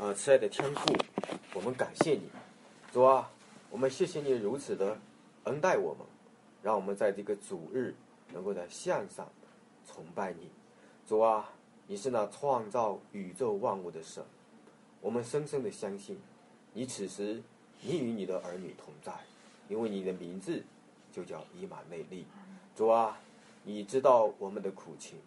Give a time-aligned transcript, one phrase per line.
[0.00, 0.96] 啊，慈爱的天父，
[1.52, 2.22] 我们感谢你，
[2.90, 3.30] 主啊，
[3.68, 4.96] 我们谢谢你如此的
[5.44, 6.06] 恩待我们，
[6.62, 7.94] 让我们在这个主日
[8.32, 9.28] 能够在向上
[9.86, 10.50] 崇拜你。
[11.06, 11.52] 主啊，
[11.86, 14.24] 你是那创造宇宙万物的神，
[15.02, 16.18] 我们深深的相信，
[16.72, 17.42] 你此时
[17.82, 19.12] 你与你的儿女同在，
[19.68, 20.64] 因为你的名字
[21.12, 22.24] 就叫以马内利。
[22.74, 23.20] 主啊，
[23.64, 25.18] 你知道我们的苦情，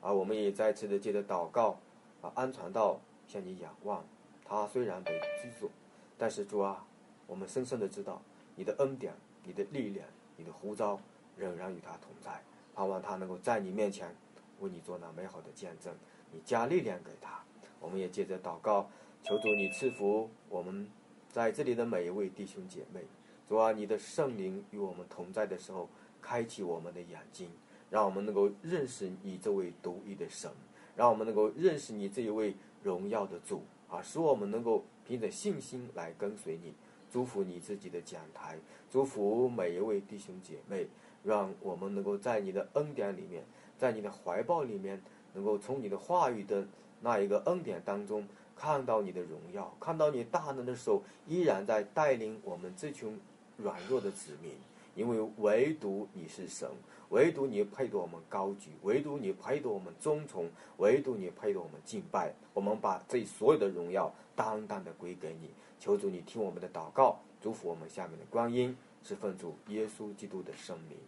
[0.00, 1.78] 啊，我们也再次的借着祷告
[2.22, 2.98] 啊，安传道
[3.28, 4.02] 向你仰望。
[4.44, 5.70] 他虽然被拘束，
[6.18, 6.84] 但是主啊，
[7.26, 8.20] 我们深深的知道
[8.54, 11.00] 你的恩典、你的力量、你的呼召
[11.36, 12.42] 仍然与他同在，
[12.74, 14.14] 盼望他能够在你面前
[14.60, 15.94] 为你做那美好的见证，
[16.30, 17.42] 你加力量给他。
[17.80, 18.88] 我们也接着祷告，
[19.22, 20.88] 求主你赐福我们
[21.30, 23.00] 在这里的每一位弟兄姐妹。
[23.48, 25.88] 主啊，你的圣灵与我们同在的时候，
[26.22, 27.50] 开启我们的眼睛，
[27.90, 30.50] 让我们能够认识你这位独一的神，
[30.96, 33.62] 让我们能够认识你这一位荣耀的主。
[33.94, 36.74] 啊，使我们能够凭着信心来跟随你，
[37.12, 38.58] 祝福你自己的讲台，
[38.90, 40.88] 祝福每一位弟兄姐妹，
[41.22, 43.44] 让我们能够在你的恩典里面，
[43.78, 45.00] 在你的怀抱里面，
[45.34, 46.66] 能够从你的话语的
[47.02, 53.20] 那一个恩典当中看到你的荣耀，看到你大能的手依然在带领我们这群
[53.58, 54.52] 软弱的子民，
[54.96, 56.68] 因为唯独你是神。
[57.10, 62.32] 唯独你配得我们高举，唯独你配得我们尊崇，唯独你配得我们敬拜。
[62.52, 65.50] 我们把这所有的荣耀单单的归给你。
[65.78, 70.98] 求主你听我们的祷告，祝福我们下面的光阴，是奉主耶稣基督的圣名。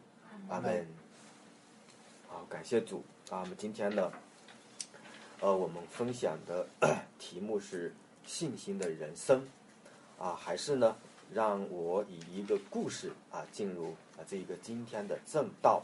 [0.49, 0.87] 阿门。
[2.29, 3.41] 好，感谢主啊！
[3.41, 4.13] 我们今天呢，
[5.41, 6.67] 呃，我们分享的
[7.19, 9.49] 题目是信心的人生
[10.19, 10.97] 啊，还是呢？
[11.33, 15.83] 让我以一个故事啊进入啊这一个今天的正道。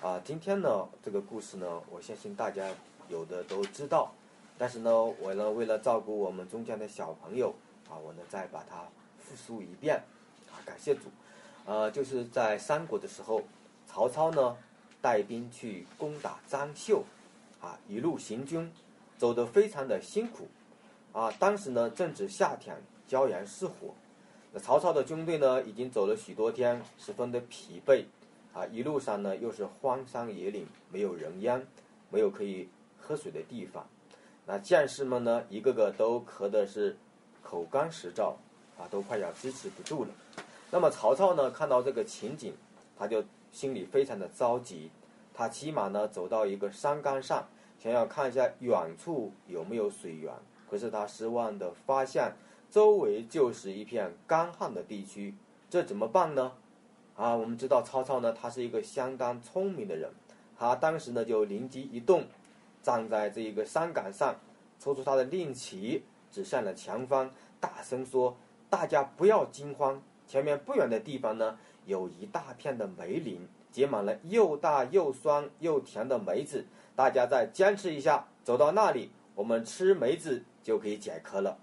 [0.00, 2.68] 啊，今天呢这个故事呢，我相信大家
[3.08, 4.12] 有的都知道，
[4.56, 7.52] 但是呢，我呢为了照顾我们中间的小朋友
[7.90, 8.84] 啊，我呢再把它
[9.18, 10.00] 复述一遍。
[10.52, 11.08] 啊，感谢主，
[11.66, 13.42] 呃，就是在三国的时候，
[13.88, 14.56] 曹操呢
[15.00, 17.02] 带兵去攻打张绣
[17.60, 18.72] 啊，一路行军
[19.16, 20.46] 走得非常的辛苦。
[21.12, 23.92] 啊，当时呢正值夏天，骄阳似火。
[24.58, 28.04] 曹操的军队呢，已经走了许多天，十分的疲惫，
[28.52, 31.66] 啊，一路上呢又是荒山野岭，没有人烟，
[32.10, 32.68] 没有可以
[32.98, 33.86] 喝水的地方。
[34.46, 36.96] 那将士们呢，一个个都咳的是
[37.42, 38.34] 口干舌燥，
[38.78, 40.10] 啊，都快要支持不住了。
[40.70, 42.54] 那么曹操呢，看到这个情景，
[42.98, 44.90] 他就心里非常的着急，
[45.34, 47.46] 他骑马呢走到一个山岗上，
[47.78, 50.32] 想要看一下远处有没有水源，
[50.70, 52.32] 可是他失望的发现。
[52.70, 55.34] 周围就是一片干旱的地区，
[55.70, 56.52] 这怎么办呢？
[57.16, 60.10] 啊，我们知道曹操呢，他是一个相当聪明的人，
[60.56, 62.24] 他当时呢就灵机一动，
[62.82, 64.36] 站在这一个山岗上，
[64.78, 68.36] 抽出他的令旗，指向了前方，大声说
[68.68, 81.56] ：“大家不要惊慌，前面不远的地方呢，有一大片的梅林，结满了又大又酸又甜的梅子，大家再坚持一下，走到那里，我们吃梅子就可以解渴了。”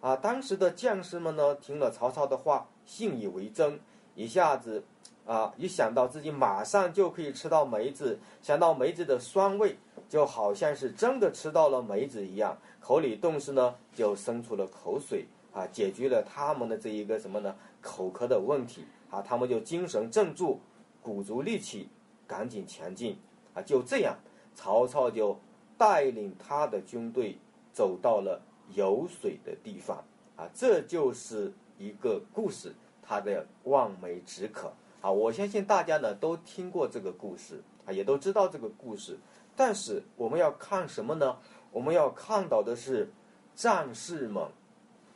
[0.00, 3.78] 啊，当时的将士们呢，听了曹操的话，信以为真，
[4.14, 4.82] 一下子，
[5.26, 9.76] 啊，一想到自己马上就可以吃到梅子，想到梅子的酸味，
[10.08, 20.58] 就好像是真的吃到了梅子一样，口里顿时呢就生出了口水，啊，解决了他们的这一个什么呢口渴的问题，啊，他们就精神振作，
[21.02, 21.90] 鼓足力气，
[22.26, 23.18] 赶紧前进，
[23.52, 24.16] 啊，就这样，
[24.54, 25.38] 曹操就
[25.76, 27.36] 带领他的军队
[27.70, 28.40] 走到了。
[28.74, 30.04] 有水的地方
[30.36, 35.10] 啊，这就是一个故事，它的望梅止渴啊。
[35.10, 39.18] 我相信大家呢都听过这个故事啊，也都知道这个故事。
[39.56, 41.36] 但是我们要看什么呢？
[41.72, 43.10] 我们要看到的是
[43.54, 44.44] 战士们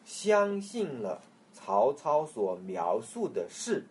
[0.05, 1.23] 相信了
[1.53, 3.85] 曹操所描述的事，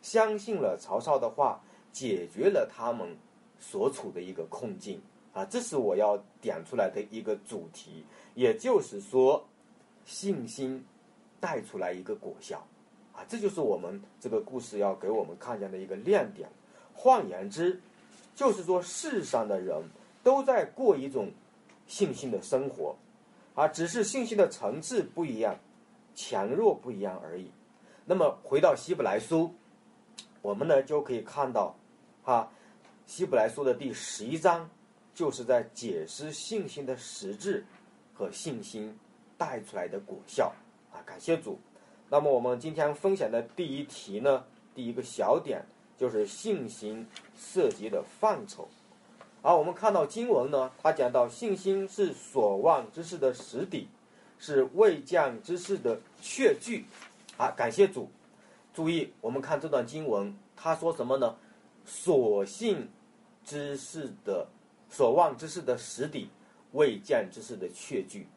[0.00, 1.60] 相信了曹操的话，
[1.92, 3.16] 解决了他们
[3.58, 5.02] 所处的一个困境
[5.32, 5.44] 啊。
[5.44, 8.04] 这是我要点出来的一个主题。
[8.34, 9.46] 也就是说，
[10.06, 10.82] 信心
[11.38, 12.66] 带出来一个果效，
[13.12, 16.48] 啊，这就是我们这个故事要给我们看见的一个亮点。
[16.94, 17.78] 换言之，
[18.34, 19.82] 就是说世上的人
[20.22, 21.30] 都在过一种
[21.86, 22.96] 信心的生活，
[23.54, 25.58] 啊，只是信心的层次不一样，
[26.14, 27.50] 强弱不一样而已。
[28.06, 29.54] 那么回到希伯来书，
[30.40, 31.76] 我们呢就可以看到，
[32.24, 32.50] 哈，
[33.06, 34.70] 希伯来书的第十一章
[35.14, 37.64] 就是在解释信心的实质。
[38.14, 38.94] 和信心
[39.38, 40.52] 带出来的果效
[40.92, 41.00] 啊！
[41.06, 41.58] 感谢主。
[42.10, 44.44] 那么我们今天分享的第一题呢，
[44.74, 45.64] 第一个小点
[45.96, 47.04] 就是信心
[47.34, 48.68] 涉及的范畴。
[49.40, 53.88] 而我们看到经文呢，它讲到信心是所望之事的实底，
[54.38, 56.84] 是未降之事的确据。
[57.38, 58.10] 啊，感谢主。
[58.74, 61.34] 注意，我们看这段经文，他说什么呢？
[61.86, 62.88] 所信
[63.42, 64.46] 之事的
[64.92, 66.28] 所望之事的实底，
[66.72, 68.28] 未见之事的确据。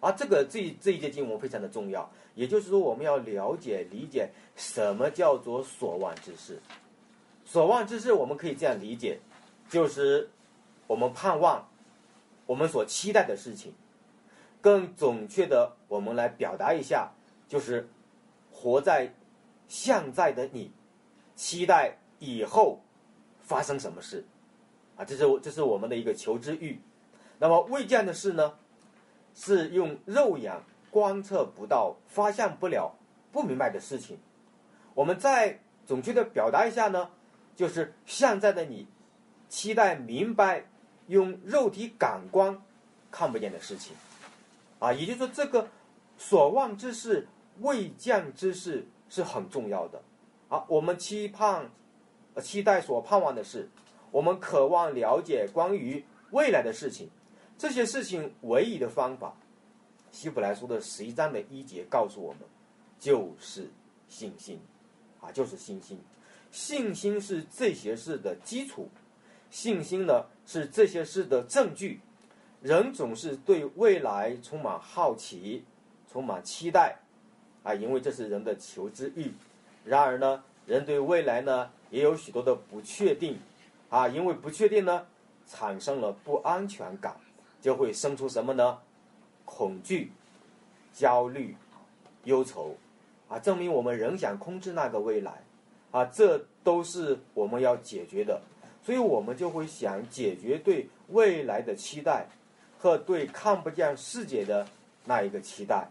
[0.00, 2.10] 啊，这个这这一节经文非常的重要。
[2.34, 6.62] 也就是说，我们要了解理解什么叫做所望之事。
[7.44, 9.20] 所望之事，我们可以这样理解，
[9.68, 10.30] 就是
[10.86, 11.68] 我们盼望
[12.46, 13.74] 我们所期待的事情。
[14.60, 17.12] 更准确的，我们来表达一下，
[17.48, 17.88] 就是
[18.50, 19.12] 活在
[19.66, 20.72] 现在的你，
[21.36, 22.80] 期待以后
[23.42, 24.24] 发生什么事
[24.98, 25.04] 啊？
[25.06, 26.78] 这是这是我们的一个求知欲。
[27.38, 28.58] 那么未见的事呢，
[29.34, 30.60] 是用肉眼
[30.90, 32.94] 观测不到、发现不了、
[33.32, 34.18] 不明白的事情。
[34.94, 37.08] 我们再准确的表达一下呢，
[37.54, 38.88] 就是现在的你
[39.48, 40.66] 期待明白
[41.06, 42.60] 用肉体感官
[43.10, 43.94] 看不见的事情。
[44.80, 45.68] 啊，也就是说，这个
[46.16, 47.28] 所望之事、
[47.60, 50.02] 未见之事是很重要的。
[50.48, 51.70] 啊，我们期盼、
[52.42, 53.68] 期待所盼望的事，
[54.10, 57.08] 我们渴望了解关于未来的事情，
[57.56, 59.34] 这些事情唯一的方法，
[60.10, 62.40] 希伯来书的十一章的一节告诉我们，
[62.98, 63.68] 就是
[64.08, 64.60] 信心。
[65.20, 65.98] 啊，就是信心。
[66.52, 68.88] 信心是这些事的基础，
[69.50, 72.00] 信心呢是这些事的证据。
[72.62, 75.64] 人总是对未来充满好奇，
[76.08, 77.00] 充满期待，
[77.64, 79.32] 啊，因为这是人的求知欲。
[79.84, 83.40] 然而呢，人对未来呢也有许多的不确定，
[83.88, 85.06] 啊，因为不确定呢，
[85.46, 87.16] 产生了不安全感，
[87.60, 88.78] 就会生出什么呢？
[89.44, 90.12] 恐惧、
[90.92, 91.56] 焦虑、
[92.24, 92.76] 忧愁，
[93.28, 95.42] 啊，证明我们仍想控制那个未来，
[95.90, 98.40] 啊，这都是我们要解决的。
[98.82, 102.26] 所以我们就会想解决对未来的期待。
[102.80, 104.64] 和对看不见世界的
[105.04, 105.88] 那一个期待，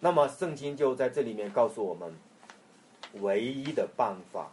[0.00, 2.12] 那么圣经就在这里面告诉我们，
[3.22, 4.50] 唯一的办法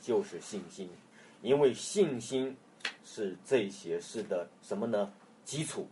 [0.00, 0.88] 就是信心，
[1.42, 2.56] 因为信心
[3.04, 5.12] 是这些事的什么呢？
[5.44, 5.86] 基础。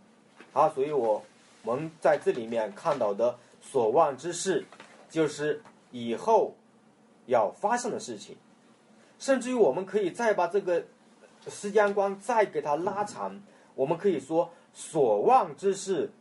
[0.51, 1.23] 好，所以我
[1.63, 4.65] 们在这里面看到的所望之事，
[5.09, 5.61] 就是
[5.91, 6.55] 以后
[7.25, 8.35] 要发生的事情，
[9.17, 10.85] 甚至于我们可以再把这个
[11.47, 13.41] 时间观再给它拉长，
[13.75, 14.51] 我们可以说。
[14.71, 16.11] 所望之事，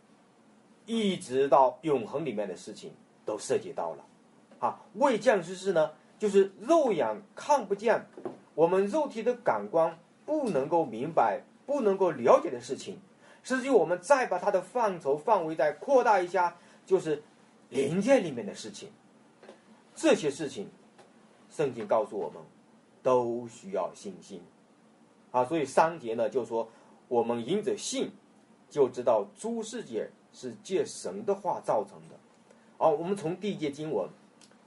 [0.86, 2.90] 一直到永恒里面的事情
[3.26, 4.04] 都涉及到了，
[4.58, 8.06] 啊，未见之事呢，就是肉眼看不见，
[8.58, 9.96] 我们肉体的感官
[10.26, 12.98] 不能够明白、不能够了解的事情，
[13.44, 17.22] 甚至于我们再把它的范畴范围再扩大一下，就是
[17.68, 18.90] 灵界里面的事情，
[19.94, 20.68] 这些事情，
[21.48, 22.42] 圣经告诉我们，
[23.00, 24.42] 都需要信心，
[25.30, 26.68] 啊，所以三节呢就说，
[27.06, 28.10] 我们因着信。
[28.70, 32.16] 就知道诸世界是借神的话造成的。
[32.76, 34.06] 好，我们从第一节经文，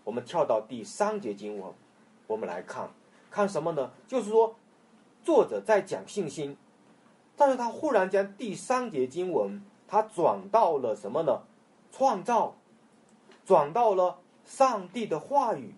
[0.04, 1.72] 我们跳到第三节经文，
[2.26, 2.90] 我们来看，
[3.32, 3.92] 看什么呢？
[4.08, 4.56] 就是说，
[5.24, 6.56] 作者在讲信心，
[7.36, 11.42] 但是他忽然间第三节经文，他转到了什么呢？
[11.92, 12.56] 创造，
[13.46, 15.74] 转到了上帝的话语，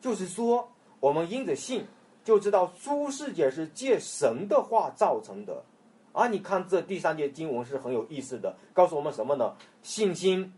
[0.00, 0.70] 就是说，
[1.00, 1.86] 我们因着信，
[2.22, 5.64] 就知道诸世界是借神的话造成的。
[6.12, 9.54] 啊，你看这第三节经文是很有意思的，告诉我们什么呢？
[9.82, 10.52] 信心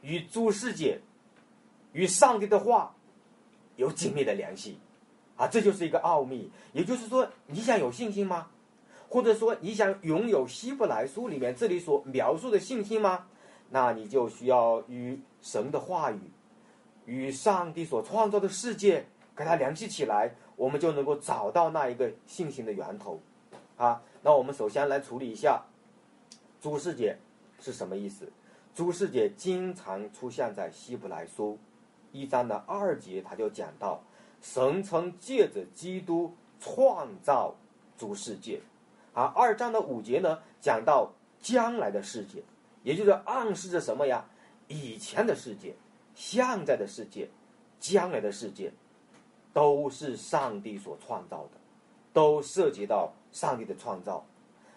[0.00, 1.00] 与诸世界、
[1.92, 2.94] 与上帝的话
[3.76, 4.78] 有紧密的联系，
[5.42, 6.48] 啊，这就是一个奥秘。
[6.72, 8.46] 也就是说，你想有信心吗？
[9.08, 13.26] 或者说你想拥有希伯来书里面这里所描述的信心吗？
[13.70, 16.30] 那你就需要与神的话语、
[17.06, 23.18] 与上帝所创造的世界给它联系起来，我们就能够找到那一个信心的源头，
[23.76, 24.00] 啊。
[24.22, 25.60] 那我们首先来处理一下
[26.62, 27.18] “诸世界”
[27.58, 28.30] 是什么意思
[28.76, 31.58] ？“诸世界”经常出现在希伯来书
[32.12, 34.00] 一章的二节，他就讲到
[34.42, 37.54] 神曾借着基督创造
[37.96, 38.60] 诸世界，
[39.14, 42.42] 而二章的五节呢，讲到将来的世界，
[42.82, 44.26] 也就是暗示着什么呀？
[44.68, 45.74] 以前的世界、
[46.14, 47.30] 现在的世界、
[47.80, 48.70] 将来的世界，
[49.54, 51.52] 都是上帝所创造的，
[52.12, 53.14] 都涉及到。
[53.32, 54.26] 上帝的创造，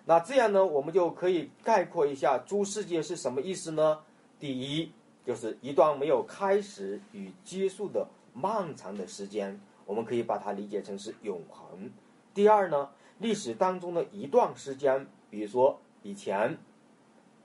[0.06, 4.00] 那这样呢，我们就可以概括一下诸世界是什么意思呢？
[4.40, 4.90] 第一，
[5.26, 11.90] 就是一段没有开始与结束的漫长的时间，我们可以把它理解成是永恒。
[12.34, 16.58] 第二呢，历史当中的一段时间，比如说以前、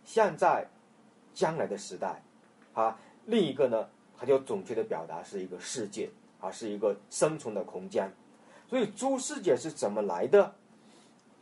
[0.04, 0.66] 现在、
[1.32, 2.20] 将来的时代，
[2.75, 8.12] 啊，另一个呢，它就准确的表达是一个世界，啊，是一个生存的空间。
[8.68, 10.54] 所以诸世界是怎么来的？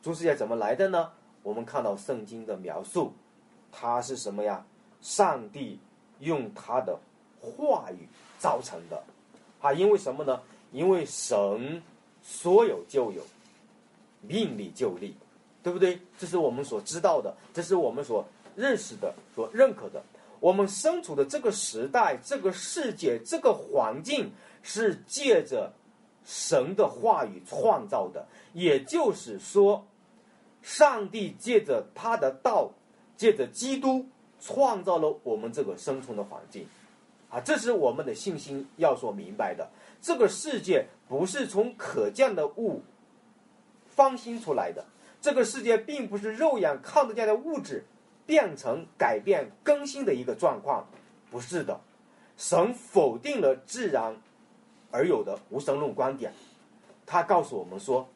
[0.02, 1.12] 诸世界怎么来的呢？
[1.43, 3.14] 我们看到圣经的描述，
[3.73, 4.67] 它是什么呀？
[5.00, 5.78] 上帝
[6.19, 6.99] 用他的
[7.40, 9.02] 话语造成的。
[9.61, 10.41] 啊，因为什么呢？
[10.73, 11.83] 因为神
[12.23, 13.23] 说有就有，
[14.21, 15.15] 命里就立，
[15.62, 15.99] 对不对？
[16.19, 18.25] 这是我们所知道的，这是我们所
[18.55, 20.03] 认识的、所认可的。
[20.41, 24.31] 我们身处的这个时代、这个世界、这个环境，
[24.62, 25.73] 是借着
[26.25, 28.27] 神的话语创造的。
[28.53, 29.85] 也就是说，
[30.62, 32.71] 上帝借着他的道，
[33.17, 34.07] 借着基督，
[34.41, 36.67] 创造了我们这个生存的环境。
[37.31, 39.69] 啊，这是我们的信心要所明白的。
[40.01, 42.83] 这个世界不是从可见的物
[43.87, 44.85] 方兴出来的，
[45.21, 47.85] 这个世界并不是肉眼看得见的物质
[48.25, 50.87] 变成、改变、更新的一个状况，
[51.31, 51.81] 不是的。
[52.37, 54.17] 神否定了自然
[54.91, 56.33] 而有的无神论观点，
[57.05, 58.09] 他告诉我们说，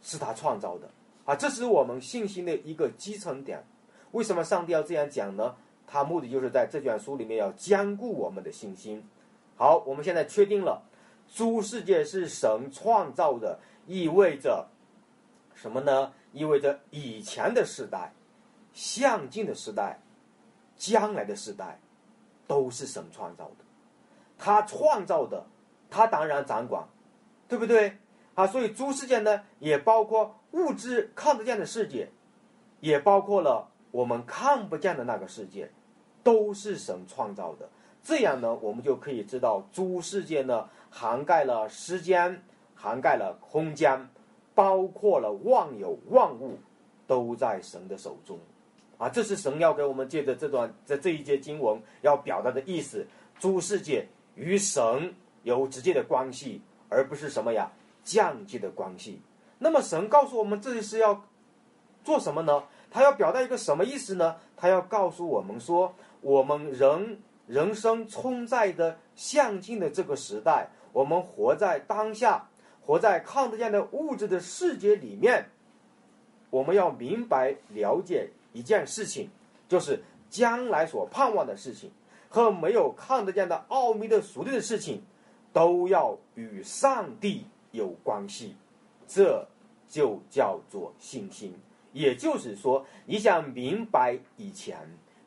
[0.00, 0.88] 是他创造的。
[1.24, 3.64] 啊，这是我们信心的一个基层点。
[4.12, 5.56] 为什么上帝要这样讲呢？
[5.86, 9.08] 他目的就是在这卷书里面要兼顾我们的信心。
[9.56, 10.82] 好，我们现在确定了，
[11.32, 14.68] 诸世界是神创造的，意味着
[15.54, 16.12] 什么呢？
[16.32, 18.12] 意味着以前的时代、
[18.74, 19.98] 向近的时代、
[20.76, 21.80] 将来的时代，
[22.46, 23.64] 都是神创造的。
[24.36, 25.46] 他创造的，
[25.88, 26.86] 他当然掌管，
[27.48, 27.96] 对不对？
[28.34, 32.10] 啊，所以诸世界呢，也包括物质看得见的世界，
[32.80, 35.70] 也包括了我们看不见的那个世界。
[36.26, 37.68] 都是神创造的，
[38.02, 42.42] 这样呢，我们就可以知道诸世界呢，涵盖了时间，
[42.74, 44.08] 涵盖了空间，
[44.56, 46.58] 包括了万有万物，
[47.06, 48.40] 都在神的手中，
[48.98, 53.06] 啊，这是神要给我们借着这段在这一节经文要表达的意思。
[53.38, 57.70] 诸世界与神有直接的关系，而不是什么呀
[58.02, 59.22] 降级的关系。
[59.60, 61.24] 那么神告诉我们，这是要
[62.02, 62.64] 做什么呢？
[62.96, 64.36] 他要表达一个什么意思呢？
[64.56, 65.94] 他要告诉我们说。
[66.22, 72.48] 我们人人生存在的向近的这个时代，我们活在当下，
[72.86, 75.50] 活在看得见的物质的世界里面。
[76.48, 79.28] 我们要明白了解一件事情，
[79.68, 81.90] 就是将来所盼望的事情
[82.30, 85.02] 和没有看得见的奥秘的属地的事情，
[85.52, 88.56] 都要与上帝有关系。
[89.06, 89.46] 这
[89.86, 91.54] 就叫做信心。
[91.96, 94.76] 也就是说，你想明白以前。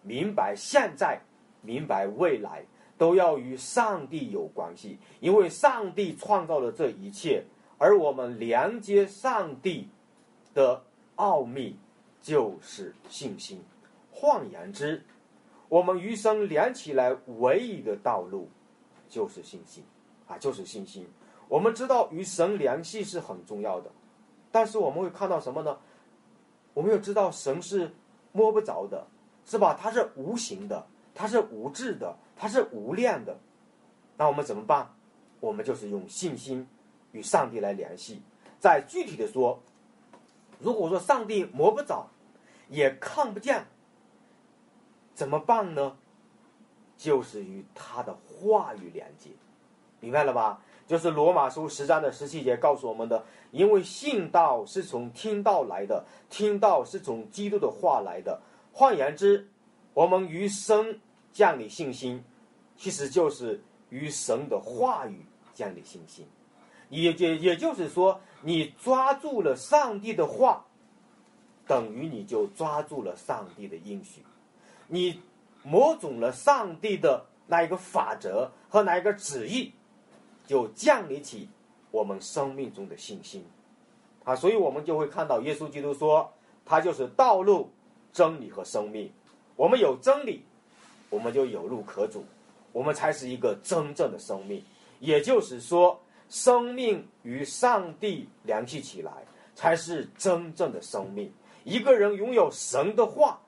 [0.02, 1.20] 明白现在，
[1.62, 2.64] 明白未来，
[2.98, 7.44] 都要与上帝有关系，因为上帝创造了这一切，
[7.78, 9.90] 而我们连接上帝
[10.54, 10.82] 的
[11.16, 11.78] 奥秘
[12.22, 13.62] 就是信心。
[14.10, 15.04] 换言之，
[15.68, 18.50] 我们余生连起来唯一的道路
[19.10, 19.84] 就是信心
[20.28, 21.06] 啊，就是信心。
[21.50, 23.92] 我们知道与神联系是很重要的，
[24.50, 25.78] 但是我们会看到什么呢？
[26.80, 27.94] 我们要知道神是
[28.32, 29.06] 摸不着的。
[29.46, 29.76] 是吧？
[29.82, 33.36] 它是无形的，它是无质的，它是无量的。
[34.16, 34.88] 那我们怎么办？
[35.40, 36.68] 我们就是用信心
[37.14, 38.22] 与上帝来联系。
[38.60, 39.60] 再具体的说，
[40.60, 42.12] 如果说上帝摸不着，
[42.68, 43.66] 也看不见，
[45.16, 45.98] 怎么办呢？
[46.96, 49.32] 就是与他的话语连接，
[50.00, 50.62] 明白了吧？
[50.90, 58.42] 就是罗马书十章的十七节告诉我们的：因为信道是从听道来的，听道是从基督的话来的。
[58.74, 59.48] 换言之，
[59.94, 61.00] 我们与神
[61.32, 62.24] 建立信心，
[62.76, 66.26] 其实就是与神的话语建立信心。
[66.90, 70.66] 也也也就是说，你抓住了上帝的话，
[71.68, 74.26] 等于你就抓住了上帝的应许。
[74.88, 75.22] 你
[75.62, 79.72] 摸准了上帝的那一个法则和那一个旨意，
[80.50, 81.48] 就建立起
[81.92, 83.46] 我们生命中的信心。
[84.24, 86.34] 啊，所以我们就会看到耶稣基督说，
[86.66, 87.70] 他就是道路。
[88.12, 89.08] 真理和生命，
[89.56, 90.44] 我们有真理，
[91.12, 92.24] 我们就有路可走，
[92.72, 94.64] 我们才是一个真正的生命。
[95.00, 99.12] 也就是说，生命与上帝联系起来，
[99.54, 101.32] 才是真正的生命。
[101.64, 103.40] 一个人拥有神的话，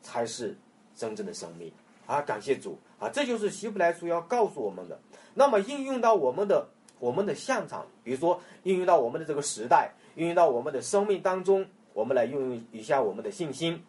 [0.00, 0.56] 才是
[0.94, 1.72] 真正的生命。
[2.06, 3.10] 啊，感谢主啊！
[3.12, 4.98] 这就是希伯来书要告诉我们的。
[5.34, 6.68] 那么应用到我们的
[7.00, 11.66] 我们的现场，比如说应用到我们的这个时代，应用到我们的生命当中。
[11.94, 13.84] 我们来运用一下我们的信心。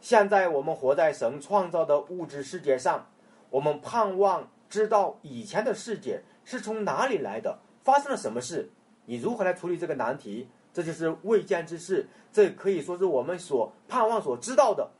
[0.00, 3.06] 现在我们活在神创造的物质世界上，
[3.48, 8.68] 我们盼望知道以前的世界是从哪里来的，发生了什么事？
[9.06, 10.48] 你如何来处理这个难题？
[10.74, 14.90] 这就是未见之事，这可以说是我们所盼望所知道的。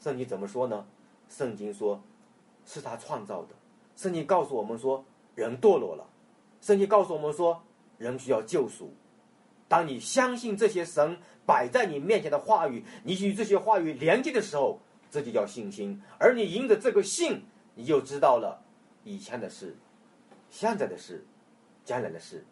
[0.00, 0.86] 圣经怎么说呢？
[1.28, 2.02] 圣经说，
[2.64, 3.48] 是他创造的。
[3.96, 5.04] 圣经告诉我们说，
[5.34, 6.06] 人堕落了。
[6.60, 7.62] 圣经告诉我们说，
[7.98, 8.92] 人需要救赎。
[9.68, 14.78] 当你相信这些神摆在你面前的话语，你与这些话语连接的时候，
[15.10, 16.00] 这就叫信心。
[16.18, 17.42] 而你迎着这个信，
[17.74, 18.62] 你就知道了
[19.02, 19.76] 以前的事、
[20.50, 21.24] 现在的事、
[21.84, 22.44] 将来的事，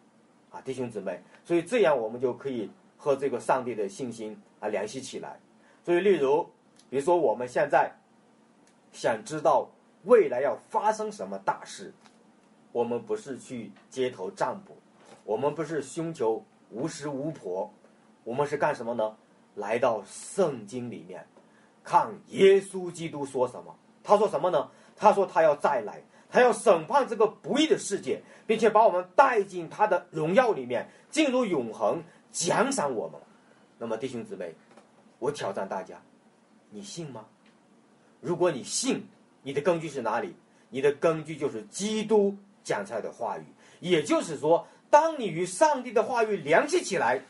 [0.51, 5.39] 啊，弟兄姊妹，所以这样我们就可以和这个上帝的信心啊联系起来。
[5.83, 6.43] 所以，例如，
[6.89, 7.91] 比如说我们现在
[8.95, 9.69] 想知道
[10.05, 11.93] 未来要发生什么大事，
[12.71, 14.77] 我们不是去街头占卜，
[15.25, 17.69] 我们不是寻求无师巫婆，
[18.23, 19.17] 我们是干什么呢？
[19.55, 21.27] 来到圣经里面，
[21.83, 23.75] 看耶稣基督说什么。
[24.01, 24.69] 他说什么呢？
[24.95, 33.19] 他说他要再来，他要审判这个不义的世界，并且把我们带进他的荣耀里面，进入永恒，奖赏我们。
[33.77, 34.55] 那么弟兄姊妹，
[35.19, 36.01] 我挑战大家，
[36.69, 37.25] 你信吗？
[38.25, 39.07] 如果你信，
[39.43, 40.35] 你的根据是哪里？
[40.69, 43.43] 你的根据就是基督讲出来的话语。
[43.79, 47.21] 也就是说，当你与上帝的话语联系起来，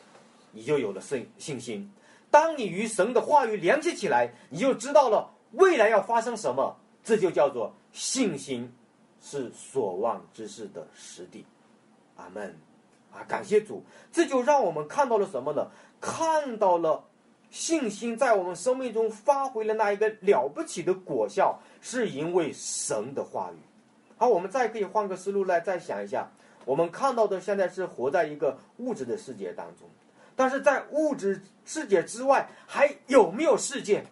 [0.51, 1.91] 你就有了信信心。
[2.31, 6.77] 当你与神的话语联系起来，你就知道了未来要发生什么。
[7.03, 8.73] 这就叫做信心，
[9.21, 11.45] 是所望之事的实地。
[12.15, 12.57] 阿门。
[13.13, 13.81] 啊，感谢主！
[14.11, 15.67] 这就让我们看到了什么呢？
[16.01, 17.01] 看到了
[17.49, 23.57] 信心在我们生命中发挥了那一个了不起的果效，是因为神的话语。
[24.17, 26.29] 好，我们再可以换个思路来再想一下，
[26.65, 29.87] 我们看到的现在是活在一个物质的世界当中。
[30.35, 34.03] 但是在物质世界之外，还有没有世界？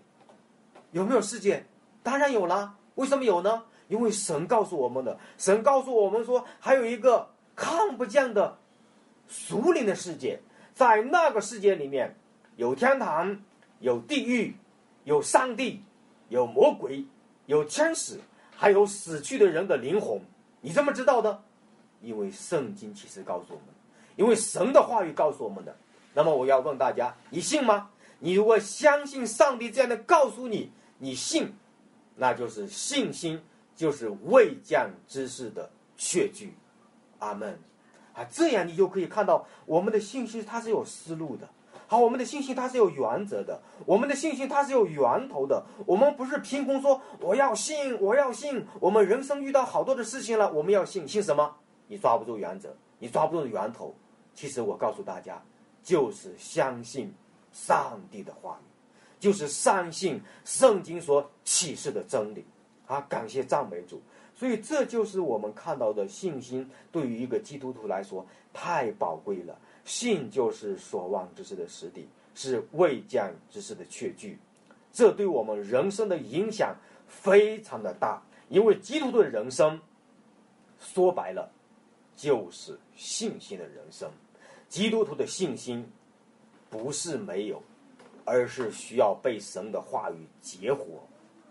[0.92, 1.66] 有没有世界？
[2.02, 2.76] 当然有啦。
[2.96, 3.64] 为什么有呢？
[3.90, 8.58] 因为神告诉我们的，神告诉我们说，还有一个看不见的
[9.28, 10.40] 属灵的世界，
[10.74, 12.16] 在那个世界里面，
[12.56, 13.38] 有天堂，
[13.80, 14.56] 有地狱，
[15.04, 15.82] 有上帝，
[16.30, 17.06] 有魔鬼，
[17.46, 18.20] 有天使，
[18.56, 20.22] 还有死去的人的灵魂。
[20.62, 21.44] 你怎么知道的？
[22.02, 23.66] 因为圣经其实告诉我们，
[24.16, 25.76] 因为神的话语告诉我们的。
[26.14, 27.90] 那么我要问大家，你信吗？
[28.20, 31.52] 你如果相信上帝这样的告诉你，你信，
[32.16, 33.42] 那就是信心，
[33.76, 36.54] 就是未降之事的确据。
[37.20, 37.60] 阿门。
[38.14, 41.50] 啊，这样你就可以看到我们的信心它是有思路的。
[41.88, 45.64] 好，我们的信心它是有原则的，我们的信心它是有源头的。
[45.86, 48.66] 我们不是凭空说我要信，我要信。
[48.80, 51.56] 我们人生遇到好多的事情了，我们要信，信什么？
[51.88, 53.94] 你抓不住原则，你抓不住源头。
[54.34, 55.42] 其实我告诉大家。
[55.84, 57.14] 就是相信
[57.52, 58.66] 上帝的话语，
[59.20, 62.46] 就是相信圣经所启示的真理
[62.88, 63.02] 啊！
[63.10, 64.02] 感谢赞美主，
[64.34, 66.72] 所以这就是我们看到的信心。
[66.90, 69.60] 对于一个基督徒来说，太宝贵了。
[69.86, 74.40] 信就是所望之事的实底，是未见之事的确据。
[74.92, 76.76] 这对我们人生的影响
[77.08, 79.82] 非常的大，因为基督徒的人生
[80.80, 81.52] 说白了
[82.16, 84.10] 就是信心的人生。
[84.70, 85.88] 基督徒的信心
[86.70, 87.62] 不是没有，
[88.26, 91.08] 而是需要被神的话语结活，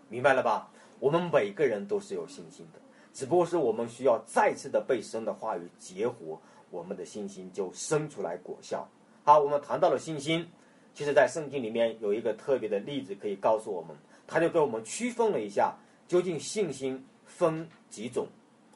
[0.09, 0.69] 明白了吧？
[0.99, 2.79] 我们每个人都是有信心的，
[3.13, 6.39] 只不过是我们需要再次的被神的话语结活，
[6.73, 8.89] 我们的信心就生出来果效。
[9.23, 10.49] 好，我们谈到了信心，
[10.95, 15.75] 其实在圣经里面有一个特别的例子可以告诉我们，他就给我们区分了一下，
[16.07, 18.25] 究竟信心分几种。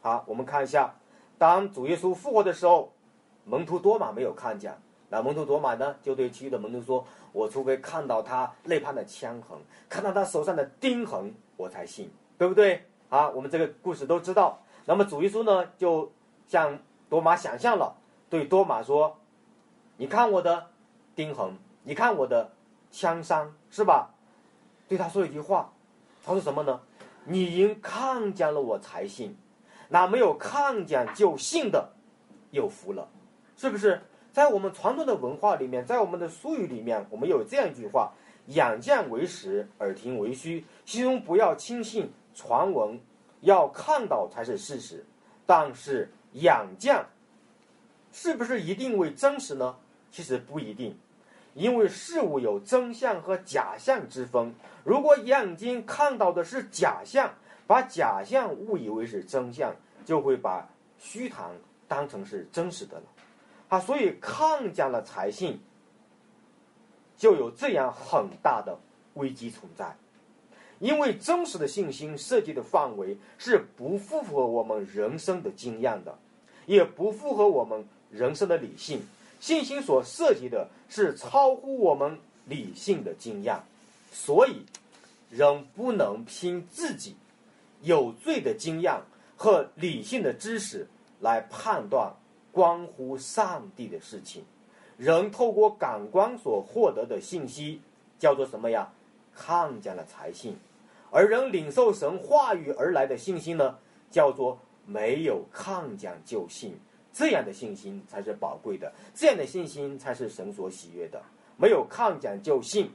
[0.02, 0.94] 好，我们看一下，
[1.40, 2.94] 当主耶稣复活的时候。
[3.50, 4.78] 门徒多马没有看见，
[5.10, 9.58] 那门徒多马呢，就对其余的门徒说：“我除非看到他肋旁的枪痕，
[9.88, 14.62] 看到他手上的钉痕，我才信，对不对？”啊，我们这个故事都知道。
[14.84, 16.12] 那么主耶稣呢，就
[16.46, 16.78] 向
[17.10, 17.96] 多玛想象了，
[18.30, 19.18] 对多玛说
[19.98, 20.68] ：“你看我的
[21.16, 22.52] 钉痕，你看我的
[22.92, 24.10] 枪伤，是吧？”
[24.88, 25.72] 对他说一句话，
[26.26, 26.82] 他说什么呢
[27.26, 29.38] ？“你因看见了我才信，
[29.90, 31.90] 那没有看见就信的，
[32.52, 33.08] 有福了。”
[33.56, 38.12] 是不是在我们传统的文化里面，在我们的俗语里面，我们有这样一句话
[38.48, 43.00] ：“眼见为实，耳听为虚。”心中不要轻信传闻，
[43.42, 45.06] 要看到才是事实。
[45.46, 47.06] 但是眼见
[48.12, 49.76] 是不是一定为真实呢？
[50.10, 50.98] 其实不一定，
[51.54, 54.54] 因为事物有真相和假象之分。
[54.84, 57.34] 如果眼睛看到的是假象，
[57.68, 61.52] 把假象误以为是真相，就会把虚谈
[61.88, 63.04] 当成是真实的了。
[63.68, 65.60] 啊，所以抗讲了财信，
[67.18, 68.80] 就有这样很大的
[69.16, 69.98] 危机存在，
[70.80, 76.18] 因为真实的信心涉及的范围是不符合我们人生的经验的，
[76.68, 79.02] 也不符合我们人生的理性。
[79.40, 83.60] 信心所涉及的是超乎我们理性的经验，
[84.12, 84.62] 所以
[85.32, 87.16] 人不能凭自己
[87.82, 89.02] 有罪的经验
[89.36, 90.88] 和理性的知识
[91.20, 92.14] 来判断。
[92.50, 94.44] 关乎上帝的事情，
[94.98, 97.80] 人透过感官所获得的信息
[98.18, 98.92] 叫做什么呀？
[99.36, 100.58] 看见了才信。
[101.12, 103.78] 而人领受神话语而来的信心呢，
[104.10, 106.76] 叫做没有抗将就信。
[107.14, 111.22] 这样的信心才是宝贵的，这样的信心才是神所喜悦的。
[111.58, 112.92] 没有抗将就信，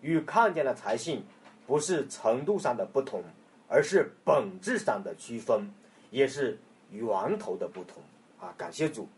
[0.00, 1.24] 与抗将的才信，
[1.66, 3.22] 不是程度上的不同，
[3.68, 5.68] 而是本质上的区分，
[6.12, 6.56] 也是
[6.92, 8.00] 源头的不同
[8.38, 8.54] 啊！
[8.56, 9.08] 感谢主。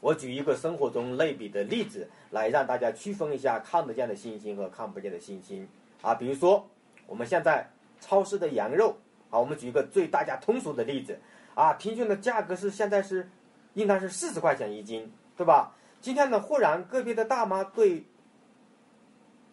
[0.00, 5.66] 我举一个生活中类比的例子，来让大家区分一下看得见的信心和看不见的信心
[6.02, 6.14] 啊。
[6.14, 6.68] 比如说，
[7.06, 7.66] 我们现在
[8.00, 8.96] 超市的羊肉
[9.30, 11.18] 好，我们举一个最大家通俗的例子。
[11.54, 13.30] 啊，平均的价格是现在是，
[13.74, 15.72] 应当是四十块钱一斤，对吧？
[16.00, 18.06] 今天呢，忽然个别的大妈对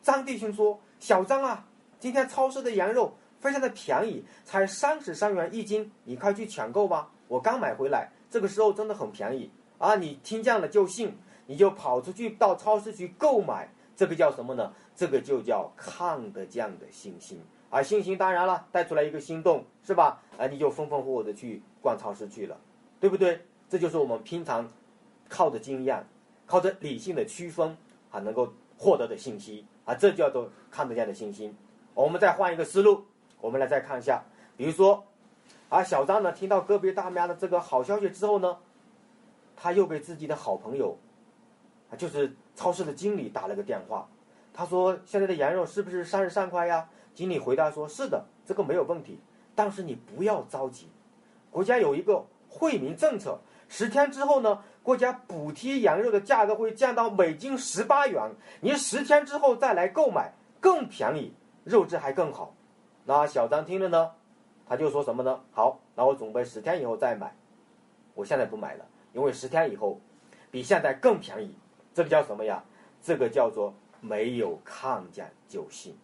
[0.02, 1.66] 张弟兄说：“小张啊，
[2.00, 7.12] 今天超市的羊肉非常的便宜，才三十三元一斤，你快去抢购吧！
[7.28, 9.96] 我刚买回来，这个时候真的很便宜啊！
[9.96, 14.72] 你听见了就信，你就跑出去到超市去购买，这个叫什么呢？
[14.96, 20.22] 这个就叫看得见的信心。”啊，信心当然了，带出来一个心动，是吧？
[20.38, 22.58] 啊，你就风风火火的去逛超市去了，
[23.00, 23.42] 对不对？
[23.70, 24.70] 这就是我们平常
[25.28, 26.06] 靠着经验、
[26.46, 27.76] 靠着理性的区分
[28.12, 31.54] 啊，能够获得的信息啊，这叫做看得见的信心。
[31.94, 33.04] 我们再换一个思路，
[33.42, 34.24] 我们来再看一下，
[34.56, 35.04] 比如说，
[35.68, 38.58] 啊，小张呢听到个别大妈的这个好消息之后呢，
[39.58, 40.98] 他又给自己的好朋友，
[41.92, 44.08] 啊，就是超市的经理打了个电话，
[44.54, 46.88] 他说现在的羊肉是不是三十三块呀？
[47.18, 49.20] 经理回答说：“是的，这个没有问题，
[49.56, 50.88] 但是你不要着急，
[51.50, 62.54] 国家有一个惠民政策，十天之后呢，国家补贴羊肉的价格会降到每斤十八元，你十天之后再来购买更便宜，肉质还更好。”
[63.06, 64.12] 那小张听了呢，
[64.68, 65.42] 他就说什么呢？
[65.52, 67.36] 好，那我准备十天以后再买，
[68.14, 70.00] 我现在不买了，因为十天以后
[70.52, 71.56] 比现在更便宜。
[71.96, 72.64] 这个叫什么呀？
[73.02, 75.98] 这个叫做没有抗价就信。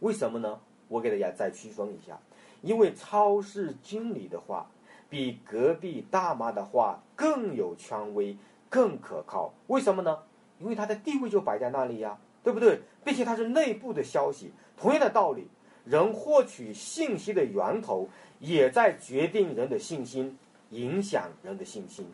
[0.00, 0.60] 为什么呢？
[0.88, 2.18] 我给大家再区分一下，
[2.62, 4.68] 因为超市经理的话
[5.08, 8.36] 比隔壁大妈的话更有权威、
[8.68, 9.54] 更可靠。
[9.68, 10.18] 为什么呢？
[10.58, 12.80] 因为他的地位就摆在那里呀，对不对？
[13.04, 14.52] 并且他是内部的消息。
[14.76, 15.46] 同样的道理，
[15.84, 18.08] 人获取信息的源头
[18.40, 20.36] 也在决定人的信心，
[20.70, 22.10] 影响人的信心。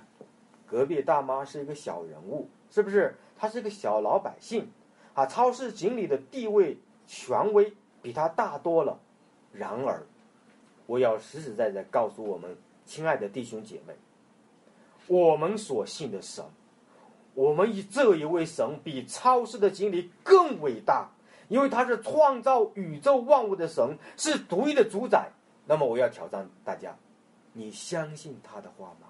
[0.67, 3.17] 隔壁大妈是一个小人物，是不是？
[3.39, 4.69] 他是一个小老百姓
[5.15, 5.25] 啊。
[5.25, 6.77] 超市经理的地位。
[7.07, 8.99] 权威比他大多了，
[9.53, 10.07] 然而，
[10.87, 13.95] 我要实实在在告诉我们亲爱的弟兄姐妹，
[15.07, 16.45] 我们所信的神，
[17.35, 21.09] 我们以这一位神比超市的经理更伟大，
[21.49, 25.31] 因为他是创造宇宙万物的神，是独一的主宰。
[25.67, 26.97] 那么，我要挑战大家：
[27.53, 29.09] 你相信他的话吗？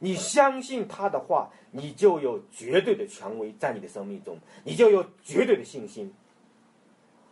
[0.00, 6.14] 你相信他的话，你就有绝对的权威在你的生命中，你就有绝对的信心。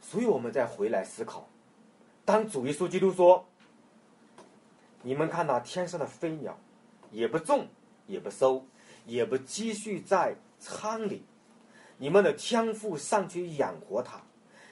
[0.09, 1.49] 所以，我们再回来思考，
[2.25, 3.45] 当主耶稣基督说
[5.03, 6.57] ：“你们看那天上的飞鸟，
[7.11, 7.67] 也不种，
[8.07, 8.65] 也不收，
[9.05, 11.25] 也不积蓄在仓里，
[11.99, 14.23] 你们的天赋上去养活它，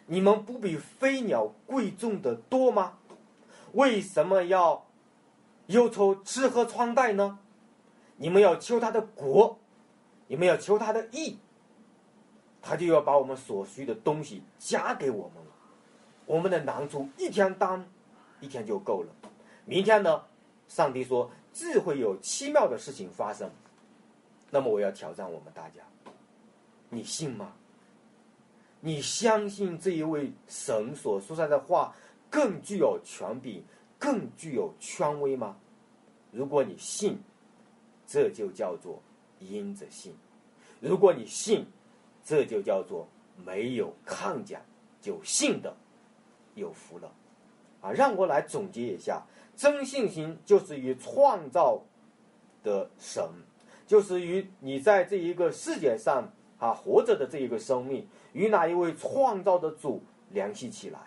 [0.06, 2.98] 你们不比飞鸟贵重的多吗？
[3.72, 4.86] 为什么要
[5.66, 7.40] 忧愁吃喝穿戴呢？
[8.18, 9.58] 你们要求他的国，
[10.28, 11.38] 你们要求他的义。”
[12.66, 15.50] 他就要把我们所需的东西加给我们了，
[16.24, 17.86] 我们的难处一天当
[18.40, 19.12] 一天就够了。
[19.66, 20.24] 明天呢，
[20.66, 23.50] 上帝说自会有奇妙的事情发生。
[24.50, 25.82] 那么我要挑战我们大家，
[26.88, 27.52] 你信吗？
[28.80, 31.94] 你相信这一位神所说出来的话
[32.30, 33.64] 更具有权柄、
[33.98, 35.56] 更具有权威吗？
[36.30, 37.18] 如果你信，
[38.06, 39.02] 这就叫做
[39.38, 40.12] 因着信；
[40.80, 41.66] 如果你信，
[42.24, 43.06] 这就叫做
[43.44, 44.62] 没有抗讲
[44.98, 45.76] 就信的
[46.54, 47.12] 有福了，
[47.82, 47.92] 啊！
[47.92, 49.22] 让我来总结一下：
[49.54, 51.82] 真信心就是与创造
[52.62, 53.22] 的神，
[53.86, 61.00] 就是与你在这一个世界上啊活着的这一个生命，与哪一位创造的主联系起来。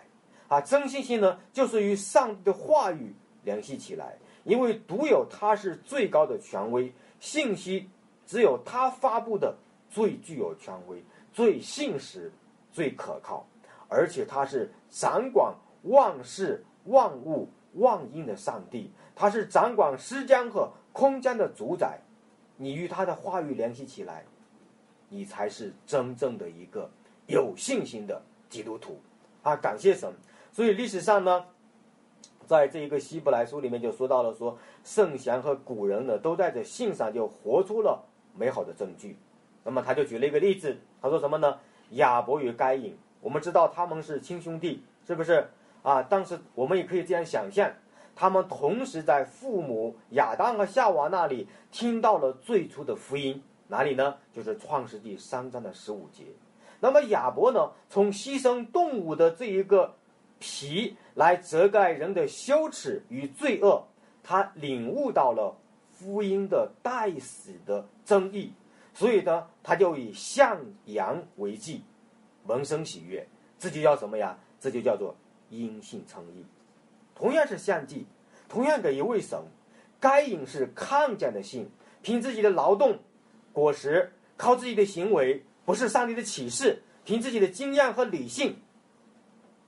[0.46, 7.88] 啊，真信心呢，就是与上帝的话语联系起来，因为独有他是最高的权威，信息
[8.24, 9.56] 只有他发布的。
[9.90, 11.02] 最具有权威、
[11.38, 12.32] 最信实、
[12.72, 13.46] 最可靠，
[13.86, 22.00] 而且他是掌管万事万物万因的上帝，他是掌管时间和空间的主宰。
[22.56, 24.24] 你与他的话语联系起来，
[25.08, 26.90] 你才是真正的一个
[27.28, 28.20] 有信心的
[28.50, 29.00] 基督徒
[29.44, 29.54] 啊！
[29.54, 30.12] 感谢神。
[30.50, 31.46] 所以历史上呢，
[32.48, 38.04] 在这一个希伯来书里面就说到了，说圣贤和古人呢，都在这信上就活出了
[38.36, 39.16] 美好的证据。
[39.68, 41.58] 那么他就举了一个例子，他说什么呢？
[41.90, 45.46] 亚伯与该隐，我们知道他们是亲兄弟，是不是
[45.82, 46.02] 啊？
[46.02, 47.70] 当时我们也可以这样想象，
[48.16, 54.16] 他们同时在父母亚当和夏娃那里听到了最初的福音，哪里呢？
[54.32, 56.24] 就是创世纪三章的十五节。
[56.80, 59.96] 那么亚伯呢，从牺牲动物的这一个
[60.38, 63.84] 皮来遮盖人的羞耻与罪恶，
[64.22, 65.54] 他领悟到了
[65.90, 68.52] 福音的代死的真意，
[68.98, 71.84] 所以呢，他就以向阳为祭，
[72.44, 73.24] 萌生喜悦。
[73.56, 74.36] 这就叫什么呀？
[74.58, 75.14] 这就叫做
[75.50, 76.44] 因信称义。
[77.14, 78.06] 同样是相祭，
[78.48, 79.40] 同样给一位神，
[80.00, 81.70] 该隐是看见的信，
[82.02, 82.98] 凭自己的劳动
[83.52, 85.44] 果实，靠自己的行为。
[85.64, 88.56] 不是上帝的启示，凭自己的经验和理性，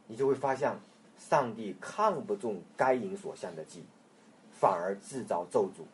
[0.09, 0.77] 你就会发现，
[1.17, 3.85] 上帝看不中该隐所向的祭，
[4.51, 5.85] 反而自招咒诅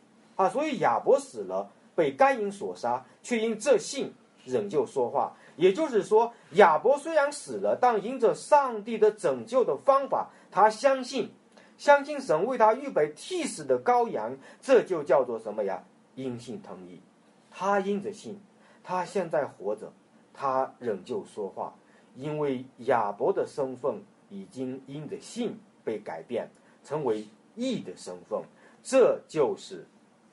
[0.41, 0.49] 啊！
[0.49, 4.13] 所以亚伯死了，被该隐所杀，却因这信
[4.45, 5.35] 仍旧说话。
[5.55, 11.31] 也就是说，亚伯虽然死了，但因着上帝的拯救的方法，他相信，
[11.79, 15.83] 相信神为他预备替死的羔羊，这就叫做什么呀？
[16.13, 17.01] 因信同意，
[17.49, 18.39] 他因着信。
[18.83, 19.91] 他现在活着，
[20.33, 21.73] 他仍旧说话，
[22.15, 26.49] 因为亚伯的身份已经因着信被改变，
[26.83, 28.39] 成为义的身份，
[28.83, 29.85] 这就是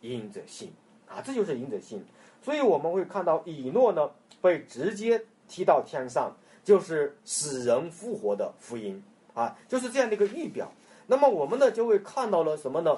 [0.03, 0.71] 因着信
[1.15, 2.05] 啊，这就是因着信。
[2.43, 4.11] 所以我们会看到以诺呢
[4.43, 9.03] 被直接踢到天上，就是死人复活的福音
[9.35, 10.71] 啊，就是这样的一个预表。
[11.07, 12.95] 那么我们呢就会看到了什么呢？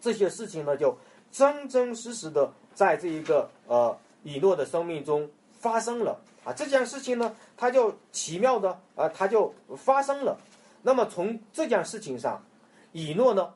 [0.00, 0.96] 这些事情呢就
[1.30, 3.96] 真真实实的在这一个呃。
[4.22, 10.36] 以诺的生命中发生了啊，这件事情呢，它就奇妙的啊，它就发生了。
[10.82, 12.44] 那么从这件事情上，
[12.92, 13.54] 以诺呢，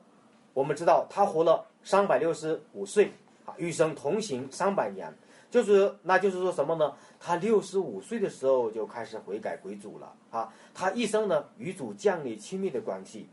[0.55, 3.13] 我们知道他活了三百六十五岁
[3.45, 5.13] 啊，与神同行三百年，
[5.49, 6.93] 就是那就是说什么呢？
[7.19, 13.27] 他六十五岁的时候就开始悔改归主了啊，他一生呢与主建立亲密的关系。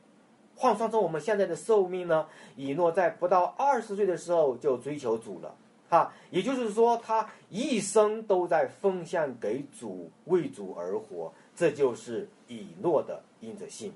[0.54, 5.54] 换算成我们现在的寿命呢，以诺在不到二十岁的时候就追求主了。
[5.88, 13.92] 啊，也就是说，他一生都在奉献给主，为主而活，这就是以诺的因着信。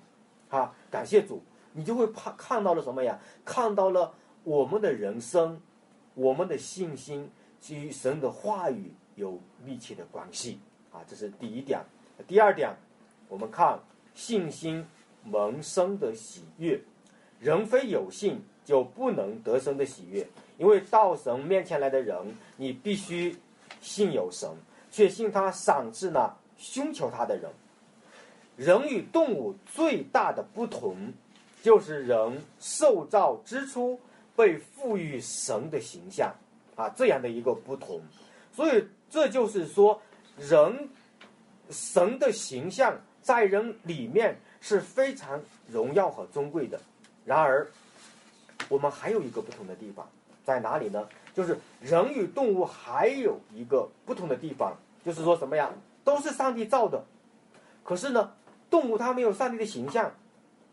[0.50, 1.40] 啊，感谢主，
[1.72, 3.18] 你就会怕看到了什么呀？
[3.46, 4.12] 看到了
[4.44, 5.58] 我们的人生，
[6.16, 7.30] 我们的信心
[7.68, 10.58] 与神的话语有密切的关系。
[10.90, 11.78] 啊，这是第一点。
[12.26, 12.74] 第二点，
[13.28, 13.78] 我们看
[14.14, 14.82] 信心
[15.22, 16.80] 萌生的喜悦，
[17.38, 20.26] 人非有信就不能得生的喜悦。
[20.56, 22.16] 因为到神面前来的人，
[22.56, 23.36] 你必须
[23.82, 24.48] 信有神，
[24.90, 27.50] 却信他赏赐那寻求他的人。
[28.56, 31.12] 人与动物最大的不同，
[31.62, 34.00] 就是人受造之初
[34.36, 36.34] 被赋予神的形象
[36.76, 38.00] 啊，这样的一个不同。
[38.52, 40.00] 所以这就是说，
[40.38, 40.88] 人
[41.70, 46.80] 神的形象在人里面是非常荣耀和尊贵的。
[47.24, 47.66] 然而，
[48.68, 50.08] 我们还有一个不同的地方。
[50.44, 51.08] 在哪里呢？
[51.34, 55.68] 就是人与动物还有一个不同的地方，就是说什么呀？
[56.04, 57.04] 都是上帝造的，
[57.82, 58.32] 可是呢，
[58.70, 60.14] 动物它没有上帝的形象，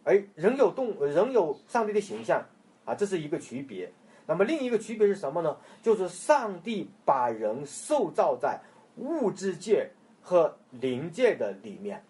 [0.04, 2.46] 而人有动人有上帝的形象
[2.86, 3.92] 啊，这是一个区别。
[4.26, 5.58] 那么另一个区别是什么呢？
[5.82, 8.60] 就是上帝把人塑造在
[8.98, 9.90] 物质界
[10.22, 12.04] 和灵界的里面，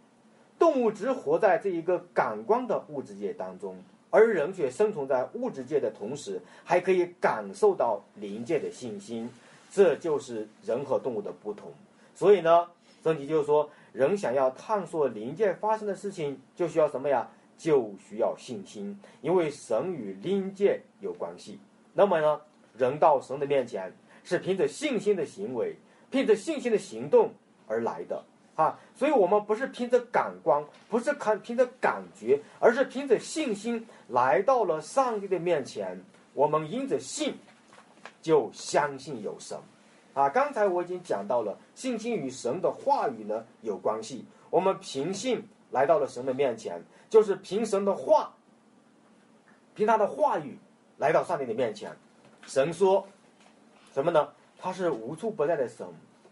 [0.60, 3.76] 动物只活在这一个感官的物质界当中。
[4.12, 9.28] 而人却生存在物质界的同时，还可以感受到灵界的信心，
[9.72, 11.72] 这就是人和动物的不同。
[12.14, 12.68] 所以呢，
[13.04, 17.28] 圣经就是说，人想要探索灵界发生的事情，就需要什么呀？
[17.64, 21.58] 就需要信心，因为神与灵界有关系。
[21.94, 22.42] 那么呢，
[22.78, 23.90] 人到神的面前，
[24.26, 25.78] 是凭着信心的行为，
[26.12, 27.32] 凭着信心的行动
[27.66, 28.22] 而来的。
[28.56, 35.98] 啊，所以我们不是凭着感官，不是看凭着感觉，而是凭着信心来到了上帝的面前。
[36.34, 37.34] 我们因着信，
[38.22, 39.58] 就相信有神。
[40.14, 44.26] 啊，刚才我已经讲到了，信心与神的话语呢有关系。
[44.50, 45.42] 我们凭信
[45.74, 48.34] 来到了神的面前，就是凭神的话，
[49.76, 50.58] 凭他的话语
[50.98, 51.92] 来到上帝的面前。
[52.44, 53.06] 神说
[53.94, 54.30] 什么呢？
[54.58, 55.86] 他是无处不在的神。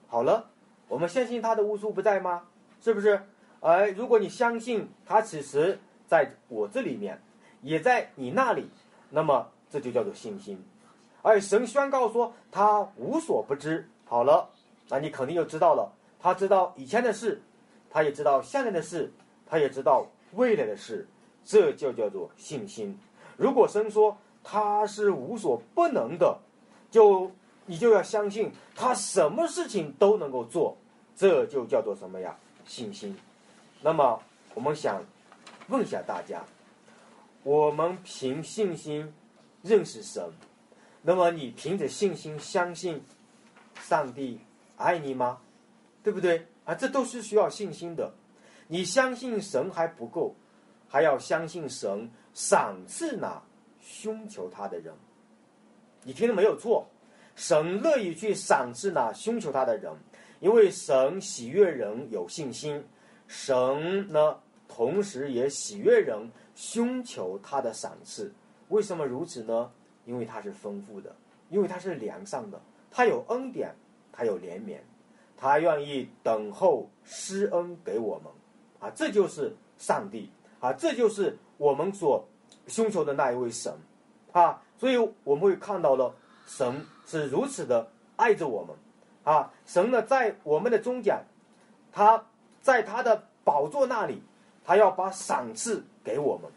[0.08, 0.48] 好了。
[0.88, 2.44] 我们相信他的无处不在吗？
[2.82, 3.26] 是不是？
[3.62, 7.22] 而如果你相信他此时在我这里面，
[7.62, 8.70] 也在你那里，
[9.10, 10.62] 那么这就叫做信心。
[11.22, 13.88] 而神宣告说他无所不知。
[14.04, 14.50] 好了，
[14.90, 15.94] 那你肯定就知道了。
[16.20, 17.42] 他知道以前的事，
[17.90, 19.14] 他也知道现在的事，
[19.52, 21.06] 他也知道未来的事，
[21.44, 22.98] 这就叫做信心。
[23.36, 26.40] 如果神说他是无所不能的，
[26.90, 27.30] 就
[27.66, 30.78] 你就要相信他什么事情都能够做。
[31.18, 32.34] 这就叫做什么呀？
[32.64, 33.14] 信心。
[33.82, 34.22] 那么
[34.54, 35.04] 我们想
[35.68, 36.42] 问一下大家：
[37.44, 39.14] 我们凭信心
[39.62, 40.24] 认识神，
[41.02, 43.04] 那么你凭着信心相信
[43.82, 44.40] 上帝
[44.78, 45.40] 爱你吗？
[46.02, 46.48] 对不对？
[46.64, 48.14] 啊，这都是需要信心的。
[48.72, 50.34] 你相信神还不够，
[50.88, 53.44] 还要相信神赏赐那
[53.82, 54.94] 寻求他的人。
[56.04, 56.88] 你听的没有错，
[57.36, 59.94] 神乐意去赏赐那寻求他的人，
[60.40, 62.82] 因为神喜悦人有信心。
[63.28, 68.34] 神呢，同时也喜悦人寻求他的赏赐。
[68.70, 69.70] 为什么如此呢？
[70.06, 71.14] 因为他是丰富的，
[71.50, 73.76] 因为他是良善的，他有恩典，
[74.14, 74.78] 他有怜悯。
[75.36, 78.32] 他愿意等候施恩给我们，
[78.82, 82.28] 啊，这就是上帝啊，这就是我们所
[82.68, 83.74] 寻求的那一位神，
[84.34, 86.14] 啊，所以我们会看到了
[86.46, 88.76] 神是如此的爱着我们，
[89.24, 91.24] 啊，神呢在我们的中间，
[91.94, 92.26] 他
[92.62, 94.22] 在他的宝座那里，
[94.66, 96.52] 他要把赏赐给我们，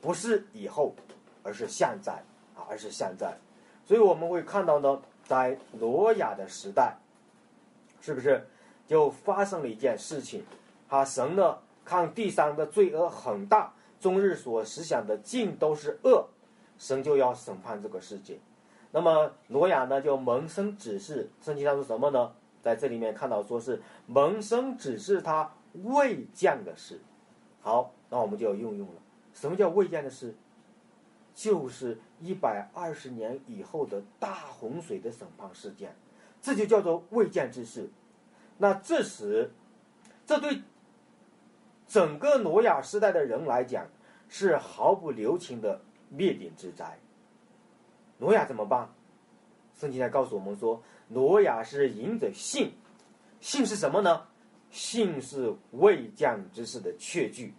[0.00, 0.94] 不是以后，
[1.42, 2.12] 而是现在
[2.54, 3.36] 啊，而是现在，
[3.84, 6.94] 所以我们会看到呢，在罗雅的时代。
[8.00, 8.46] 是不是
[8.86, 10.44] 就发生了一件事情？
[10.94, 16.28] 啊，神呢看地上的罪恶很大，终日所思想的尽都是恶，
[16.78, 18.38] 神就要审判这个世界。
[18.92, 22.32] 那么挪亚呢就萌生指示，圣经上说什么呢？
[22.62, 25.50] 在这里面看到说是萌生指示他
[25.82, 27.00] 未见的事。
[27.60, 28.94] 好，那我们就要应用了。
[29.32, 30.32] 什么叫未见的事？
[31.34, 35.96] 就是一百二十年以后的大洪水的审判事件。
[36.40, 37.90] 这就叫做未见之事。
[38.58, 39.50] 那这时，
[40.24, 40.62] 这对
[41.86, 43.86] 整个挪亚时代的人来讲，
[44.28, 46.98] 是毫不留情的灭顶之灾。
[48.18, 48.88] 挪亚怎么办？
[49.78, 52.72] 圣经在告诉我们说，挪亚是迎着信，
[53.40, 54.22] 信是什么呢？
[54.70, 57.54] 信是未降之事的确据。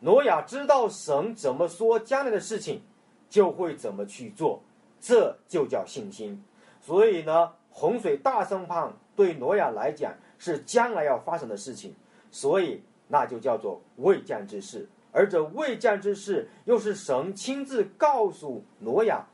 [0.00, 2.82] 挪亚知道神怎么说将来的事情，
[3.28, 4.62] 就会怎么去做，
[5.00, 6.42] 这就叫信心。
[6.80, 7.52] 所以呢。
[7.78, 11.94] 洪水大审判对挪亚来讲是将来要发生的事情，
[12.30, 14.88] 所以那就叫做未降之事。
[15.12, 19.26] 而这未降之事又是神亲自告诉挪亚，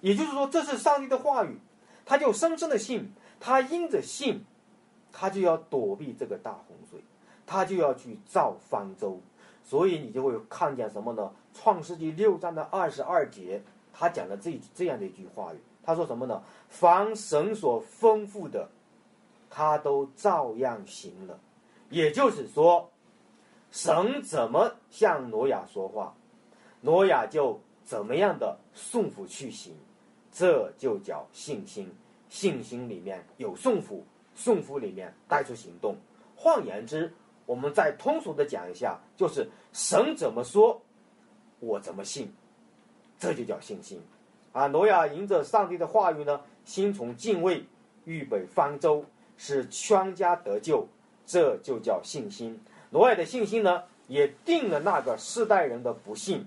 [0.00, 1.58] 也就是说，这是上帝的话语，
[2.04, 4.44] 他就深深的信，他因着信，
[5.10, 7.00] 他就要躲避这个大洪水，
[7.44, 9.20] 他就要去造方舟。
[9.64, 11.32] 所以你就会看见什么呢？
[11.54, 15.56] 创世纪六章的二十二节，他讲了这这样的一句话语。
[15.84, 16.42] 他说什么呢？
[16.68, 18.68] 凡神所吩咐的，
[19.50, 21.38] 他都照样行了。
[21.92, 22.90] 也就是说，
[23.70, 26.14] 神怎么向挪亚说话，
[26.80, 29.76] 挪亚就怎么样的顺服去行。
[30.32, 31.94] 这就叫信心。
[32.30, 34.02] 信心里面有顺服，
[34.34, 35.94] 顺服里面带出行动。
[36.34, 37.12] 换言之，
[37.44, 40.80] 我们再通俗的讲一下，就是神怎么说，
[41.60, 42.32] 我怎么信，
[43.18, 44.00] 这就叫信心。
[44.52, 47.66] 啊，挪亚迎着上帝的话语呢，心存敬畏，
[48.04, 49.04] 预备方舟，
[49.36, 50.88] 使全家得救，
[51.32, 52.60] 这就叫信心。
[52.90, 56.46] 挪亚的信心呢，也定了那个世代人的不幸。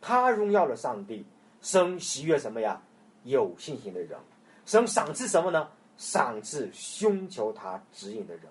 [0.00, 1.26] 他荣耀了上帝，
[1.60, 2.80] 生喜悦什么呀？
[3.24, 4.18] 有信心的人，
[4.64, 5.68] 生赏赐什么呢？
[5.98, 8.44] 赏赐寻求他指引的人。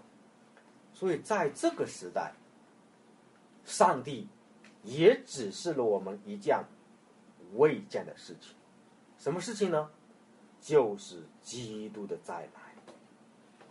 [0.94, 2.34] 所以在这个时代，
[3.66, 4.28] 上帝
[4.84, 6.64] 也指示了我们一件。
[7.56, 8.56] 未见的事情，
[9.18, 9.90] 什么事情呢？
[10.62, 12.71] 就是基督的再来。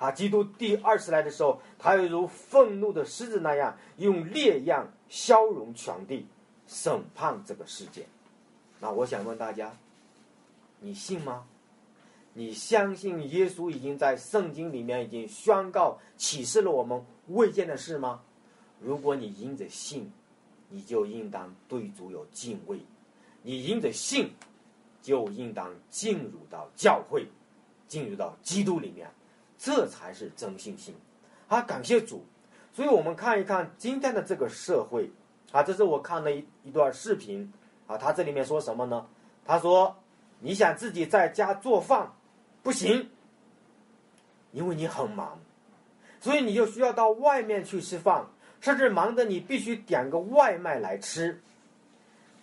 [0.00, 6.26] 啊，基督第二次来的时候，他又如愤怒的狮子那样，用烈焰消融全地，
[6.66, 8.06] 审判这个世界。
[8.80, 9.76] 那我想问大家，
[10.80, 11.44] 你信吗？
[12.32, 18.22] 你相信耶稣已经在圣经里面已经宣告启示了我们未见的事吗？
[18.80, 20.10] 如果你因着信，
[20.70, 22.80] 你就应当对主有敬畏。
[23.42, 24.30] 你因着信，
[25.02, 27.26] 就应当进入到教会，
[27.86, 29.11] 进入到基督里面，
[29.61, 30.94] 这才是真信心。
[31.48, 32.24] 啊，感谢主！
[32.72, 35.11] 所以我们看一看今天的这个社会，
[35.52, 37.52] 啊，这是我看了一一段视频，
[37.86, 39.06] 啊，他这里面说什么呢？
[39.44, 39.94] 他说
[40.40, 42.11] ：“你想自己在家做饭，
[42.62, 43.11] 不行，
[44.52, 45.38] 因为你很忙，
[46.20, 48.24] 所以你就需要到外面去吃饭，
[48.61, 51.42] 甚至忙得你必须点个外卖来吃。”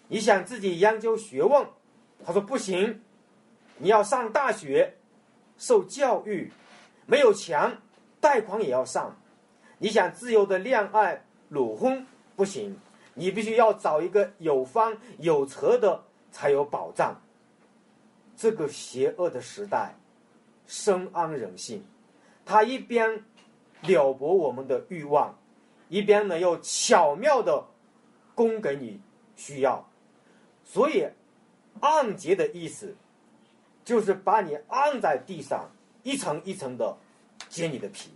[0.09, 1.65] 你想自己研究学问，
[2.25, 3.01] 他说不行，
[3.77, 4.95] 你要上大学，
[5.57, 6.51] 受教育，
[7.07, 7.79] 没有钱，
[8.21, 9.17] 贷款也要上。
[9.79, 12.05] 你想自由的恋爱、裸婚，
[12.35, 12.77] 不行，
[13.15, 17.19] 你必须要找一个有房有车的才有保障。
[18.35, 19.95] 这个邪恶的时代，
[20.67, 21.83] 深谙人性，
[22.45, 23.23] 他一边
[23.81, 25.35] 撩拨我们的欲望，
[25.89, 27.65] 一边呢又巧妙的
[28.35, 29.01] 供给你
[29.35, 29.87] 需要。
[30.63, 31.07] 所以，
[31.79, 32.95] 按揭的意思
[33.85, 35.71] 就是把你按在地上，
[36.07, 36.95] 一层一层的
[37.49, 38.11] 揭你的皮。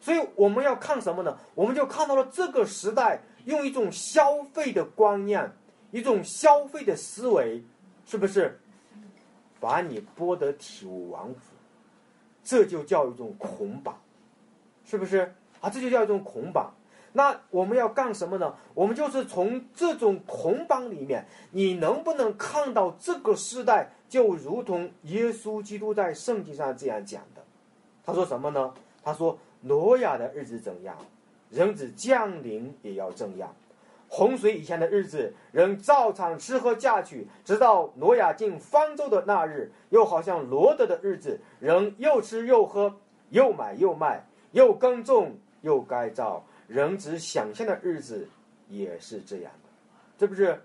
[0.00, 1.36] 所以我们要看什么呢？
[1.56, 5.52] 我们就看到了这个时代用一种消费的观念，
[5.90, 7.64] 一种消费的思维，
[8.06, 8.60] 是不是
[9.58, 11.40] 把你剥得体无完肤？
[12.44, 14.00] 这就叫一种捆绑，
[14.84, 15.68] 是不是啊？
[15.68, 16.72] 这就叫一种捆绑。
[17.12, 18.54] 那我们要干什么呢？
[18.74, 27.42] 我们就是从这种捆绑里面，你能不能看到这个时代就如同耶稣基督在圣经上这样讲的？
[28.04, 28.72] 他说什么呢？
[29.02, 30.96] 他说：“挪亚的日子怎样，
[31.50, 33.54] 人子降临也要这样。
[34.08, 42.94] 洪水以前的日子，人照常吃喝嫁娶，直到挪亚进方舟的那日，又好像罗德的日子，人又吃又喝，
[43.30, 48.28] 又买又卖，又耕种又改造。”人子想象的日子
[48.68, 49.70] 也是这样的，
[50.18, 50.60] 这不是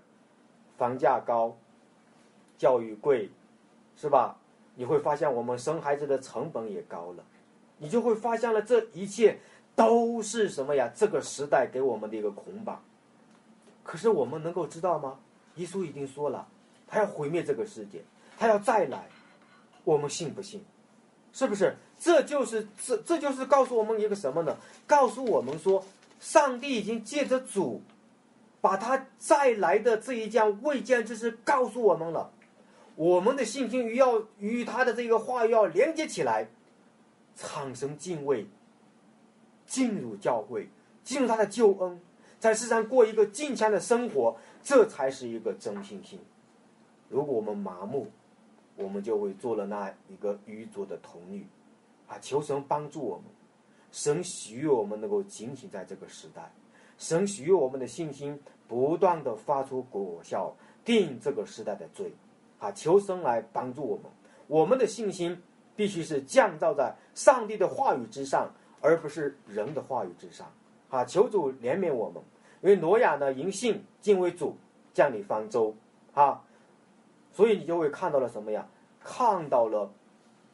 [0.76, 1.56] 房价高、
[2.62, 3.28] 教育贵，
[3.96, 4.36] 是吧？
[4.76, 7.24] 你会发现我们生孩子的成本也高了，
[7.78, 9.40] 你就会发现了这一切
[9.74, 10.88] 都是什么呀？
[10.94, 12.80] 这个时代给我们的一个捆绑。
[13.82, 15.18] 可是我们能够知道吗？
[15.56, 16.46] 耶稣已经说了，
[16.86, 18.04] 他要毁灭这个世界，
[18.38, 19.08] 他要再来，
[19.82, 20.64] 我们信不信？
[21.32, 21.74] 是不是？
[21.98, 24.56] 这就是这这就是告诉我们一个什么呢？
[24.86, 25.84] 告诉我们说，
[26.20, 27.82] 上帝已经借着主，
[28.60, 32.30] 把他再来的这一件未见之事告诉我们了。
[32.96, 36.48] 我们的信心与要与他的这个话语要连接起来，
[37.34, 38.46] 产生敬畏，
[39.66, 40.68] 进入教会，
[41.02, 42.00] 进入他的救恩，
[42.38, 46.18] 在世上过一个敬虔的生活，这才是一个真信心。
[47.08, 48.08] 如果我们麻木，
[48.76, 51.46] 我们就会做了那一个愚拙的童女。
[52.08, 52.18] 啊！
[52.20, 53.24] 求神帮助我们，
[53.90, 56.52] 神许悦我们能够警醒在这个时代，
[56.98, 58.38] 神许悦我们的信心
[58.68, 62.12] 不断的发出果效，定这个时代的罪。
[62.62, 62.70] 啊！
[62.70, 64.04] 求神来帮助我们，
[64.46, 65.42] 我们的信心
[65.74, 68.48] 必须是降造在上帝的话语之上，
[68.80, 70.46] 而不是人的话语之上。
[70.88, 71.04] 啊！
[71.04, 72.22] 求主怜悯我们，
[72.60, 74.56] 因为挪亚呢，因信敬畏主，
[74.94, 75.74] 降临方舟。
[76.14, 76.40] 啊！
[77.32, 78.68] 所以你就会看到了什么呀？
[79.02, 79.90] 看到了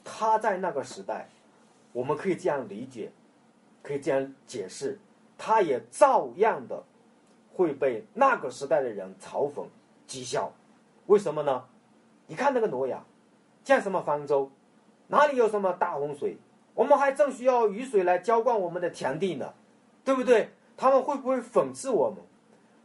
[0.03, 1.29] 他在那个时代。
[1.93, 3.11] 我们可以这样理解，
[3.83, 4.99] 可以这样解释，
[5.37, 6.85] 他也照样的
[7.53, 9.67] 会被那个时代的人嘲讽、
[10.07, 10.53] 讥笑。
[11.07, 11.65] 为什么呢？
[12.29, 13.05] 你看那个挪亚，
[13.65, 14.51] 建什么方舟？
[15.09, 16.39] 哪里有什么大洪水？
[16.75, 19.53] 我们还正需要雨水来浇灌我们的田地呢，
[20.05, 20.51] 对不对？
[20.77, 22.19] 他们会不会讽刺我们？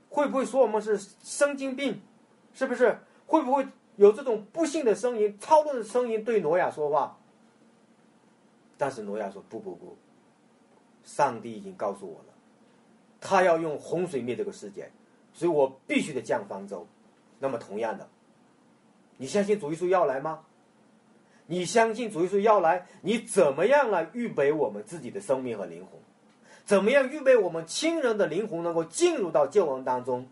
[0.09, 2.01] 会不会说我们是神经病？
[2.53, 2.97] 是不是？
[3.27, 3.67] 会不会
[3.97, 7.17] 有这种不幸的声音、操纵的声音对挪亚说话？
[8.77, 9.95] 但是挪亚说：“不不不，
[11.03, 12.33] 上帝已经告诉我了，
[13.21, 14.91] 他要用洪水灭这个世界，
[15.31, 16.87] 所以我必须得降方舟。
[17.39, 18.07] 那么同样的，
[19.23, 20.41] 你相信主耶稣要来吗？
[21.45, 22.85] 你相信主耶稣要来？
[23.03, 25.97] 你怎么样来预备我们自己的生命和灵魂？
[26.65, 30.27] 怎么样预备我们亲人的灵魂能够进入到救恩当中？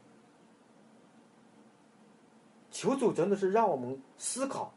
[2.70, 4.74] 求主真的是让我们思考，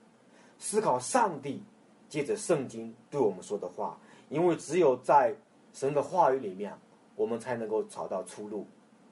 [0.61, 1.65] 思考上帝。”
[2.09, 3.99] 借着圣经对我们说的话，
[4.29, 5.35] 因为只有在
[5.73, 6.73] 神的话语里面，
[7.17, 8.65] 我们才能够找到出路，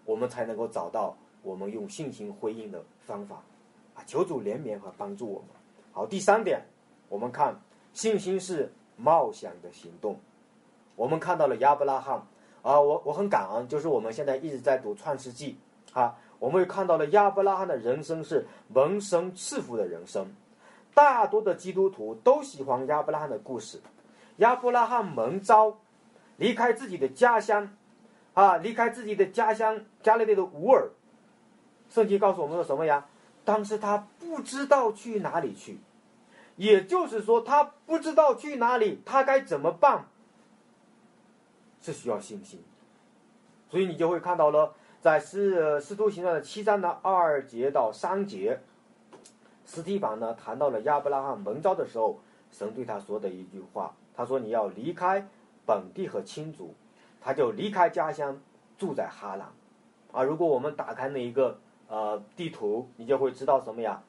[0.05, 3.42] 我们才能够找到我们用信心回应的方法。
[4.07, 5.48] 求主怜悯和帮助我们。
[5.92, 6.62] 好，第三点，
[7.09, 7.61] 我们看
[7.92, 10.18] 信心是冒险的行动。
[10.96, 12.22] 我们看到了亚伯拉罕
[12.62, 15.59] 啊，我我很感恩，就是我们现在一直在读创世纪
[15.92, 20.26] 啊，我们也看到了亚伯拉罕的人生是蒙神赐福的人生。
[20.94, 23.80] 大多的基督徒都喜欢亚伯拉罕的故事。
[24.36, 25.78] 亚伯拉罕蒙召
[26.36, 27.76] 离开自己的家乡，
[28.34, 30.90] 啊，离开自己的家乡加勒利的乌尔。
[31.88, 33.07] 圣经告诉我们说什么呀？
[33.45, 35.80] 当时他不知道去哪里去，
[36.57, 40.07] 也就是说他不知道去哪里，他该怎么办？
[41.80, 42.62] 是需要信心。
[43.68, 48.61] 所以你就会看到了，在使使徒行传的七章的二节到三节。
[49.64, 52.20] 斯提凡呢谈到了亚伯拉罕蒙召的时候，
[52.51, 55.26] 神对他说的一句话，他说：“你要离开
[55.64, 56.74] 本地和亲族。”
[57.24, 58.40] 他就离开家乡，
[58.76, 59.49] 住在哈兰。
[60.12, 61.59] 啊，如果我们打开那一个
[61.93, 64.03] 呃地图，你就会知道什么呀？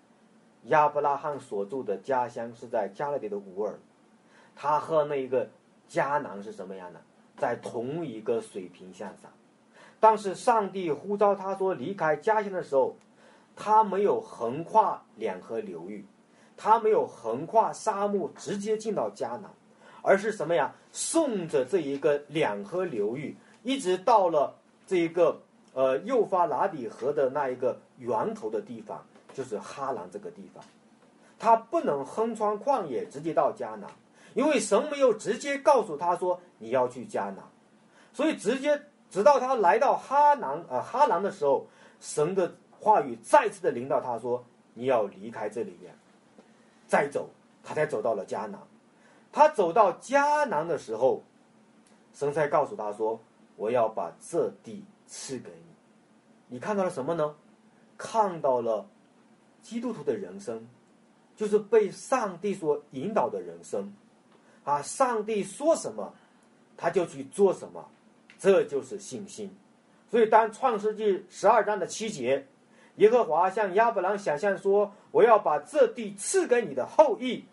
[0.67, 3.77] 亚伯拉罕所住的家乡是在加勒底的乌尔，
[4.55, 5.49] 他和那一个
[5.89, 7.01] 迦南是什么样的？
[7.37, 9.29] 在同一个水平线上。
[9.99, 12.95] 但是上帝呼召他说离开家乡的时候。
[13.55, 16.03] 他没有横跨两河流域，
[16.57, 19.43] 他没有横跨沙漠直接进到迦南，
[20.01, 20.73] 而是什么呀？
[20.91, 24.55] 顺着这一个两河流域，一直到了
[24.87, 25.39] 这一个
[25.73, 29.03] 呃幼发拉底河的那一个源头的地方，
[29.33, 30.63] 就是哈兰这个地方。
[31.37, 33.89] 他不能横穿旷野直接到迦南，
[34.33, 37.37] 因为神没有直接告诉他说你要去迦南，
[38.13, 41.67] 所以直接直到他来到哈南呃哈兰的时候，
[41.99, 42.49] 神的
[42.79, 44.43] 话语再次的领导他说
[44.73, 45.93] 你要离开这里面，
[46.87, 47.29] 再走，
[47.61, 48.59] 他才走到了迦南。
[49.31, 51.23] 他走到迦南的时候，
[52.13, 53.19] 神才告诉他说
[53.57, 55.75] 我要把这地赐给你。
[56.47, 57.35] 你看到了什么呢？
[57.95, 58.87] 看到了
[59.61, 60.67] 基督徒的人生。
[61.35, 63.91] 就是被上帝所引导的人生，
[64.63, 66.13] 啊，上帝说什么，
[66.77, 67.89] 他就去做什么，
[68.37, 69.51] 这就是信心。
[70.11, 72.47] 所以，当创世纪十二章的七节，
[72.97, 77.43] 耶和华向亚伯兰想象说：“我要把这地赐给你的后裔。”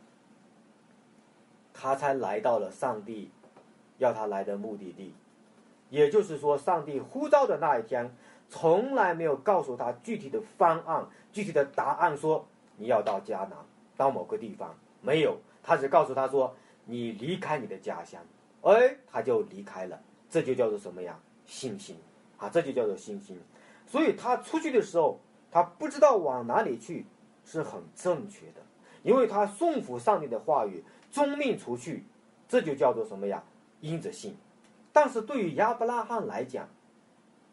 [1.72, 3.30] 他才来到了上帝
[3.96, 5.14] 要他来的目的地。
[5.90, 8.10] 也就是说，上帝呼召的那一天，
[8.48, 13.52] 从来没有告诉他具体的方案、具体的答案，说你要到迦南。
[13.96, 18.18] 到某个地方没有，他只告诉他说：“你离开你的家乡。”
[18.64, 21.20] 哎，他就离开了，这就叫做什么呀？
[21.44, 21.96] 信心
[22.38, 23.38] 啊，这就叫做信心。
[23.86, 25.20] 所以他出去的时候，
[25.50, 27.04] 他不知道往哪里去，
[27.44, 28.62] 是很正确的，
[29.02, 32.06] 因为他顺服上帝的话语，遵命出去，
[32.48, 33.44] 这就叫做什么呀？
[33.82, 34.34] 因着信。
[34.92, 36.68] 但是对于亚伯拉罕来讲，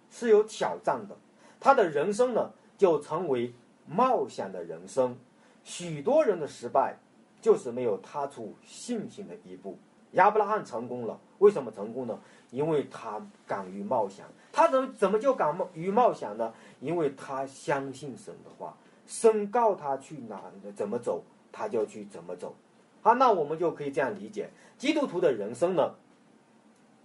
[0.10, 1.16] 是有挑战的，
[1.60, 3.54] 他的人生呢，就成为
[3.86, 5.18] 冒险的人生。
[5.64, 6.98] 许多人的失败，
[7.42, 9.78] 就是没有踏出信心的一步。
[10.12, 12.18] 亚伯拉罕成功了，为什么成功呢？
[12.50, 14.26] 因为他敢于冒险。
[14.54, 16.54] 他怎么怎么就敢于冒险呢？
[16.80, 18.76] 因为他相信神的话，
[19.06, 20.42] 神告他去哪
[20.76, 21.22] 怎么走，
[21.52, 22.56] 他就去怎么走。
[23.02, 25.94] 好，那我们就可以这样理解：基督徒的人生呢，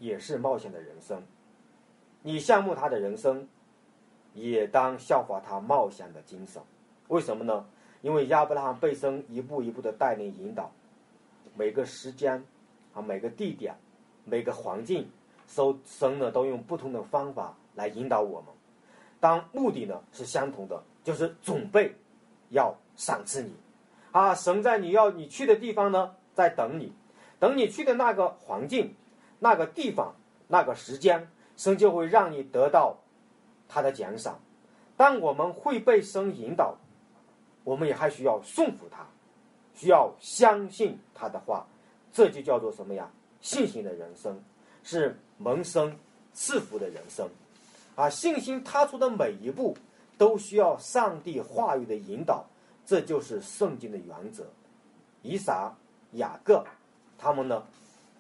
[0.03, 1.23] 也是冒险的人生。
[2.23, 3.49] 你羡慕他的人生，
[4.35, 6.61] 也当效法他冒险的精神。
[7.07, 7.65] 为什么呢？
[8.01, 10.73] 因为亚伯拉罕被神一步一步的带领引导，
[11.55, 12.45] 每个时间，
[12.93, 13.77] 啊，每个地点，
[14.25, 15.09] 每个环境，
[15.47, 18.49] 神神呢都用不同的方法来引导我们，
[19.21, 21.95] 当目的呢是相同的，就是准备
[22.51, 23.55] 要赏赐你，
[24.11, 26.93] 啊，神在你要你去的地方呢在等你，
[27.39, 28.97] 等你去的那个环境、
[29.43, 30.15] 那个地方、
[30.47, 32.97] 那个时间，神就会让你得到
[33.67, 34.39] 他的奖赏。
[34.97, 36.77] 当我们会被神引导。
[37.65, 39.07] 我们也还需要顺服他，
[39.73, 41.65] 需要相信他的话，
[42.13, 43.09] 这就叫做什么呀？
[43.41, 44.43] 信心的人生
[44.83, 45.97] 是蒙生
[46.33, 47.29] 赐福的人生，
[47.95, 49.77] 啊，信心踏出的每一步
[50.19, 52.45] 都需要上帝话语的引导，
[52.85, 54.45] 这就是圣经的原则。
[55.23, 55.73] 以撒、
[56.15, 56.65] 雅各，
[57.17, 57.63] 他们呢，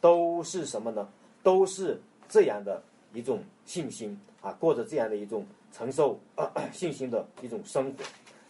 [0.02, 1.08] 都是什么呢？
[1.42, 1.98] 都是
[2.28, 2.82] 这样的
[3.14, 6.18] 一种信心啊，过着这样的一种承受
[6.74, 8.04] 信心的一种生活。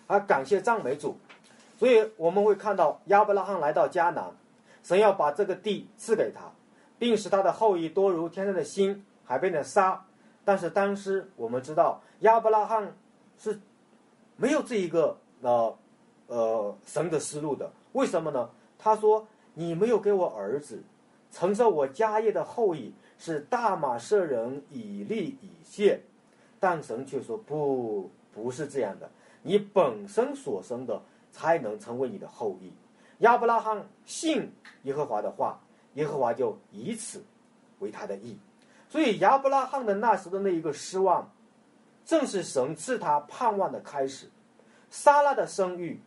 [0.06, 1.14] 啊，感谢赞美主，
[1.78, 4.24] 所以我们会看到亚伯拉罕来到迦南，
[4.82, 6.50] 神要把这个地赐给他，
[6.98, 10.04] 并使他的后裔多如天上的星、海边的沙。
[10.44, 12.96] 但是当时我们知道亚伯拉罕
[13.38, 13.60] 是
[14.36, 15.76] 没有这一个呃
[16.28, 17.70] 呃神的思路的。
[17.92, 18.48] 为什么呢？
[18.78, 20.82] 他说：“你没有给我儿子，
[21.32, 26.00] 承受我家业的后裔是大马士人以利以谢。”
[26.60, 29.10] 但神却说：“不，不是这样的。”
[29.42, 31.02] 你本身所生的
[31.32, 32.72] 才能成为你的后裔。
[33.18, 34.52] 亚伯拉罕信
[34.84, 35.58] 耶和华的话，
[35.94, 37.24] 耶和华就以此
[37.80, 38.38] 为他的义。
[38.88, 41.28] 所以亚伯拉罕的那时的那一个失望，
[42.04, 44.30] 正是神赐他盼望的开始。
[44.90, 46.00] 撒拉的生育，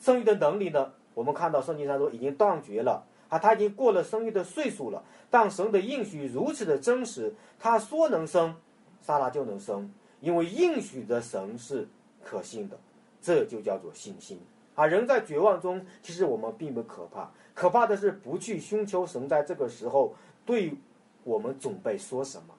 [0.00, 0.92] 生育的能力呢？
[1.12, 3.04] 我们看到圣经上说已经断绝了
[3.34, 5.02] 啊，他已经过了生育的岁数了。
[5.30, 8.54] 但神的应许如此的真实，他说能生，
[9.00, 11.88] 撒拉就能生，因为应许的神是。
[12.26, 12.78] 可信的，
[13.20, 14.40] 这就叫做信心
[14.74, 14.86] 啊！
[14.86, 20.14] 人在绝望中，其实我们并不可怕，可怕的是不去寻求神在这个时候
[20.46, 20.74] 对
[21.22, 22.54] 我们准备说什么。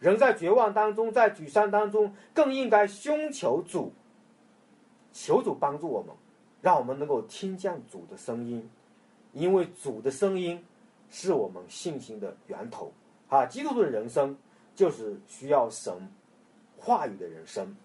[0.00, 3.90] 人在绝望当中，在沮丧当中，更应该寻求主，
[5.14, 6.14] 求主帮助我们，
[6.60, 8.68] 让我们能够听见主的声音，
[9.36, 10.64] 因为主的声音
[11.10, 12.90] 是我们信心的源头
[13.28, 13.44] 啊！
[13.44, 14.34] 基督徒的人生
[14.74, 15.92] 就是需要神
[16.78, 17.76] 话语的人生。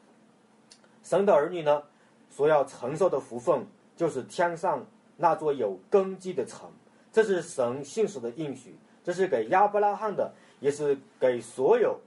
[1.04, 1.84] 神的儿女呢，
[2.30, 3.66] 所要承受的福分，
[3.98, 4.86] 就是天上
[5.18, 6.72] 那座有根基的城。
[7.12, 8.74] 这是神信使的应许，
[9.04, 10.32] 这是给亚伯拉罕的，
[10.62, 12.00] 也是给所有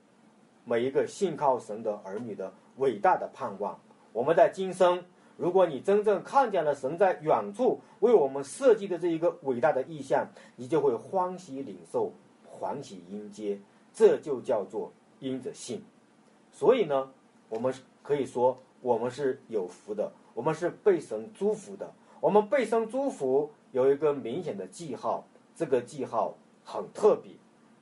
[0.64, 3.78] 每一个信靠神的儿女的伟大的盼望。
[4.14, 5.04] 我们在今生，
[5.36, 10.26] 如果你真正看见了神在远处为我们设计的这一个伟大的意象，
[10.56, 12.12] 你就会欢喜领受，
[12.46, 13.58] 欢喜迎接。
[13.92, 15.82] 这就叫做因着信。
[16.52, 17.10] 所以呢，
[17.48, 17.72] 我们
[18.02, 21.92] 可以说我们是有福的，我们是被神祝福的。
[22.20, 25.24] 我们被神祝福有一个明显的记号，
[25.54, 27.32] 这个记号很特别。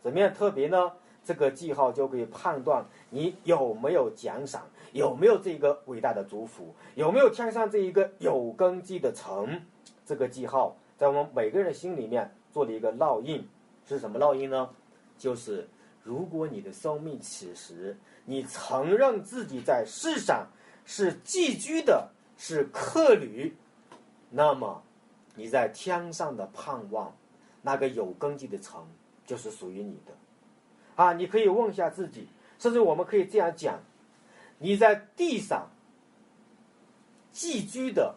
[0.03, 0.93] 怎么样特别呢？
[1.25, 9.61] 这个记号就可以判断你有没有奖赏，有没有这一个伟大的祝福，有没有天上这一个有根基的城。
[10.05, 13.47] 这个记号在我们每个人心里面做了一个烙印，
[13.87, 14.69] 是什么烙印呢？
[15.17, 15.69] 就是
[16.03, 20.47] 如果你的生命此时你承认自己在世上
[20.85, 23.57] 是寄居的，是客旅。
[24.31, 24.83] 那么，
[25.37, 27.15] 你在天上的盼望，
[27.63, 28.85] 那个有根基的城，
[29.25, 30.13] 就是属于你的。
[30.97, 32.27] 啊，你可以问一下自己，
[32.59, 33.79] 甚至我们可以这样讲：
[34.63, 35.69] 你在地上
[37.33, 38.15] 寄居的，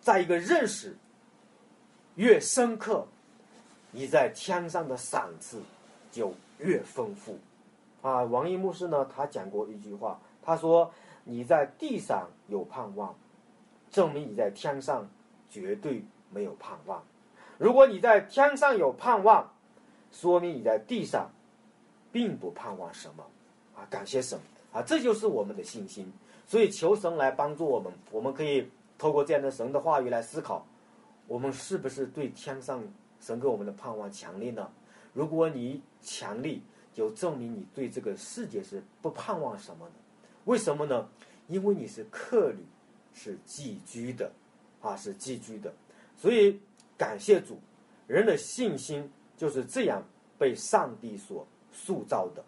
[0.00, 0.96] 在一个认识
[2.16, 3.06] 越深刻，
[3.92, 5.62] 你在天上的赏赐
[6.10, 7.38] 就越丰富。
[8.02, 10.92] 啊，王一牧师呢，他讲过一句话，他说
[11.22, 13.14] ：“你在地上有盼望。”
[13.92, 15.08] 证明你在天上
[15.48, 17.02] 绝对没有盼望。
[17.58, 19.54] 如果你在天上有盼望，
[20.10, 21.30] 说明你在地上
[22.12, 23.24] 并不盼望什么
[23.76, 23.86] 啊！
[23.88, 24.38] 感谢神
[24.72, 24.82] 啊！
[24.82, 26.10] 这就是我们的信心。
[26.46, 30.66] 所以求神来帮助我们，我们可以透过这样的神的话语来思考：
[31.26, 32.82] 我们是不是对天上
[33.20, 34.70] 神给我们的盼望强烈呢？
[35.12, 36.60] 如果你强烈，
[36.94, 39.92] 就证明你对这个世界是不盼望什么的。
[40.44, 41.08] 为什么呢？
[41.48, 42.64] 因为你是客旅。
[43.18, 44.30] 是寄居的，
[44.82, 45.72] 啊，是寄居的，
[46.18, 46.60] 所以
[46.98, 47.58] 感谢主，
[48.06, 50.02] 人的信心就是这样
[50.36, 52.44] 被上帝所塑造的。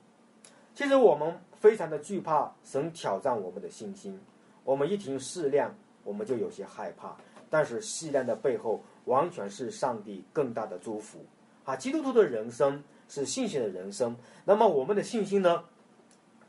[0.75, 4.19] 其实我们非常的惧怕神挑战我们的信心，
[4.65, 5.71] 我们一听试炼，
[6.05, 7.17] 我们就有些害怕。
[7.51, 11.19] 但是试炼的背后，完全是上帝更大的祝福。
[11.65, 15.65] 啊，基督徒的人生是信心的人生，那么我们的信心呢，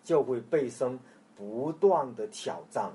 [0.04, 1.00] 就会被神
[1.36, 2.92] 不断的挑战。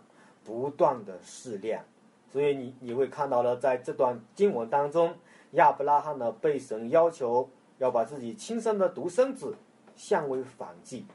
[0.47, 1.83] 不断的试炼，
[2.31, 5.15] 所以你你会看到了，在这段经文当中，
[5.53, 7.49] 亚伯拉罕呢被神要求
[7.79, 9.57] 要把自己亲生的独生子
[9.97, 11.07] 献为反祭，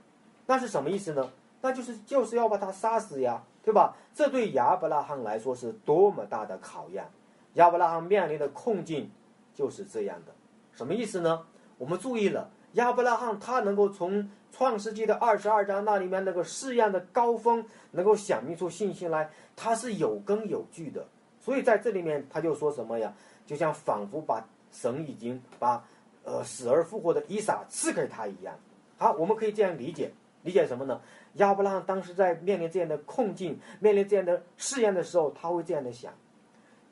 [0.49, 1.29] 那是什么意思呢？
[1.61, 3.95] 那就是就是要把他杀死呀，对吧？
[4.15, 7.05] 这对亚伯拉罕来说是多么大的考验！
[7.53, 9.11] 亚伯拉罕面临的困境
[9.53, 10.33] 就是这样的，
[10.73, 11.45] 什么意思呢？
[11.77, 14.27] 我们注意了，亚伯拉罕他能够从。
[14.51, 21.05] 创世纪的二十二章那里面那个试验的高峰，能够想明出信心来，它是有根有据的。
[21.39, 23.13] 所以在这里面他就说什么呀？
[23.45, 25.85] 就像仿佛把神已经把
[26.23, 28.57] 呃死而复活的伊撒赐给他一样。
[28.97, 30.11] 好，我们可以这样理解，
[30.49, 30.99] 理解什么呢？
[31.33, 36.11] 亚伯拉罕当时在面临这样的困境、面临这样的试验的时候，他会这样的想：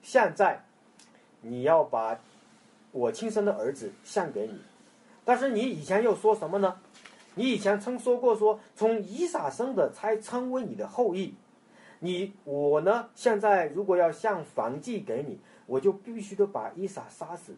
[0.04, 0.64] 现在
[1.42, 2.20] 你要把
[2.92, 4.62] 我亲生的儿子献给你，
[5.26, 6.80] 但是你以前又说什么呢？
[7.34, 11.34] 你以前曾说过，说从伊撒生的才成为你的后裔。
[12.00, 13.10] 你我呢？
[13.16, 17.56] 现在如果要向房祭给你，我就必须得把伊撒杀死。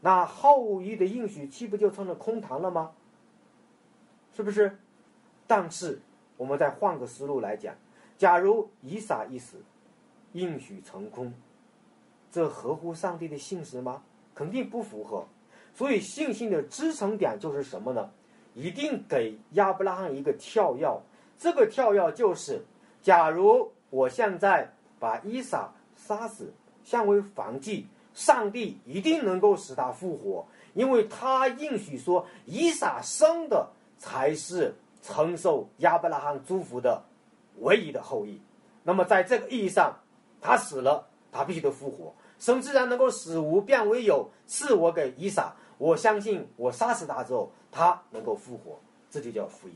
[0.00, 2.90] 那后裔的应许岂不就成了空谈了吗？
[4.34, 4.76] 是不是？
[5.48, 6.00] 但是
[6.36, 7.74] 我们再换个思路来讲，
[8.16, 9.56] 假如伊撒一死，
[10.32, 11.34] 应许成空，
[12.30, 14.02] 这合乎上帝的信实吗？
[14.34, 15.26] 肯定不符合。
[15.74, 18.10] 所以信心的支撑点就是什么呢？
[18.54, 21.00] 一定给亚伯拉罕一个跳跃，
[21.38, 22.64] 这个跳跃就是：
[23.00, 26.52] 假如我现在把伊撒杀死，
[26.84, 30.44] 献为防祭，上帝一定能够使他复活，
[30.74, 34.74] 因为他应许说，伊撒生的才是
[35.08, 37.02] 承受亚伯拉罕祝福的
[37.60, 38.40] 唯一的后裔。
[38.82, 39.98] 那么在这个意义上，
[40.40, 42.14] 他死了，他必须得复活。
[42.38, 45.54] 神自然能够使无变为有，赐我给伊撒。
[45.78, 47.52] 我相信，我杀死他之后。
[47.70, 48.80] 他能够复活，
[49.10, 49.74] 这就叫福音，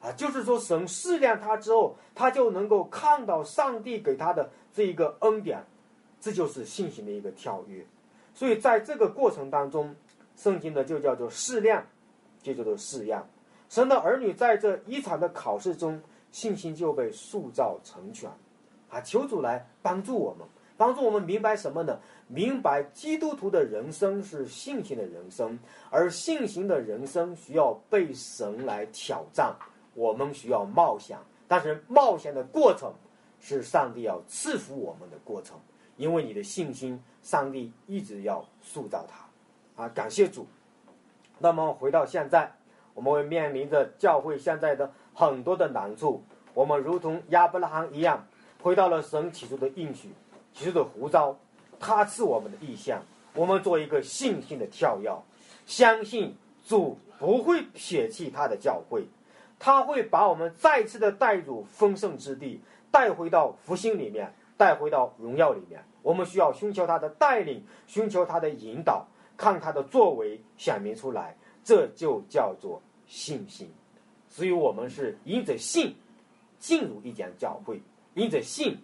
[0.00, 5.64] 啊，就是说神试炼他之后，他就能够看到上帝给他的这一个恩典，
[6.20, 7.84] 这就是信心的一个跳跃。
[8.32, 9.96] 所以在这个过程当中，
[10.36, 11.84] 圣经呢就叫做试炼，
[12.40, 13.20] 就叫做试验。
[13.74, 16.00] 神的儿女在这一场的考试中，
[16.30, 18.30] 信心就被塑造成全，
[18.88, 20.46] 啊，求主来帮助我们。
[20.76, 21.98] 帮助我们明白什么呢？
[22.28, 25.58] 明白基督徒的人生是信心的人生，
[25.90, 29.52] 而信心的人生需要被神来挑战，
[29.94, 31.18] 我们需要冒险，
[31.48, 32.94] 但是冒险的过程
[33.40, 35.58] 是上帝要赐福我们的过程，
[35.96, 40.46] 因为你的信心，上帝一直要塑造它，啊，感谢主。
[41.40, 42.52] 那么回到现在，
[42.94, 46.22] 我们会面临着教会现在的很多的难处，
[46.54, 48.24] 我们如同亚伯拉罕一样，
[48.62, 50.08] 回到了神起初的应许。
[50.52, 51.36] 起初的胡召，
[51.80, 53.02] 他是我们的意向。
[53.34, 55.10] 我们做一个信心的跳跃，
[55.66, 59.04] 相信主不会撇弃他的教会。
[59.58, 62.60] 他会把我们再次的带入丰盛之地，
[62.92, 65.82] 带回到福星里面，带回到荣耀里面。
[66.02, 73.70] 我们需要寻求他的带领，寻求他的引导，看他的作为显明出来，这就叫做信心。
[74.28, 75.94] 所以，我们是因着信
[76.58, 77.80] 进入一间教会，
[78.14, 78.76] 因着信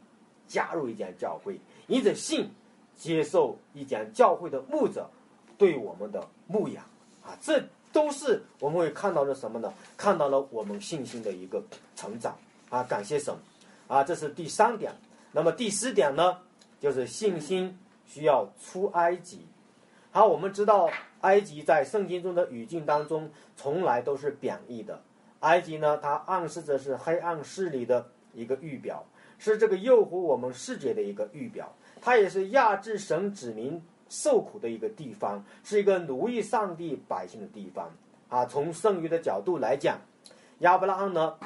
[0.46, 1.58] 加入一间教会，
[1.88, 2.48] 因着信
[2.96, 5.10] 接受一间教会的牧者
[5.58, 6.84] 对我们的牧养
[7.24, 7.62] 啊，这
[7.92, 9.72] 都是我们会看到的什么呢？
[9.96, 11.60] 看到了我们信心的一个
[11.96, 12.36] 成长
[12.68, 12.84] 啊！
[12.84, 13.34] 感谢神
[13.88, 14.04] 啊！
[14.04, 14.92] 这是第三点。
[15.32, 16.38] 那么第四点呢，
[16.78, 19.40] 就是信心需要出埃及。
[20.12, 20.90] 好，我们知道
[21.20, 25.00] 埃及在圣经中的语境当中从来都是贬义的。
[25.38, 28.04] 埃及呢，它暗示着是黑暗势力的
[28.34, 29.04] 一个预表，
[29.38, 31.72] 是这个诱惑我们世界的一个预表。
[32.00, 37.88] 它也是压制神子民受苦的一个地方，是一个奴役上帝百姓的地方。
[38.28, 39.96] 啊，从剩余的角度来讲，
[40.58, 41.38] 亚伯拉罕呢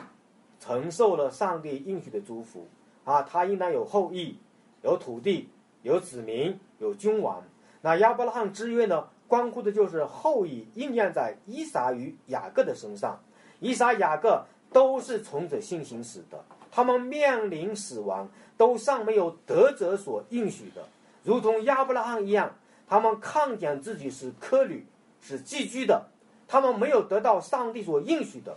[0.59, 2.67] 承受了上帝应许的祝福。
[3.05, 4.39] 啊，他应当有后裔，
[4.83, 5.51] 有土地，
[5.83, 7.43] 有子民，有君王。
[7.85, 13.21] 那亚伯拉罕之约呢，关乎的就是后裔应验在伊撒与雅各的身上。
[13.61, 18.27] 伊撒、雅各都是从着信心死的，他们面临死亡，
[18.57, 20.83] 都尚没有得者所应许的，
[21.25, 22.55] 如同亚伯拉罕一样，
[22.89, 24.87] 他们看见自己是科旅，
[25.21, 26.07] 是寄居的，
[26.49, 28.57] 他们没有得到上帝所应许的，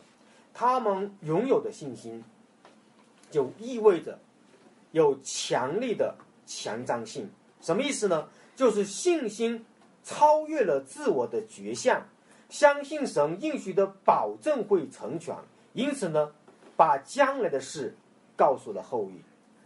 [0.53, 2.23] 他们拥有的信心，
[3.29, 4.17] 就意味着
[4.93, 6.15] 有强力的
[6.45, 7.29] 强张性。
[7.59, 8.29] 什么意思呢？
[8.57, 9.63] 就是信心
[10.03, 12.05] 超越了自我的觉相。
[12.49, 15.35] 相信神应许的保证会成全，
[15.73, 16.31] 因此呢，
[16.77, 17.93] 把将来的事
[18.37, 19.21] 告诉了后裔，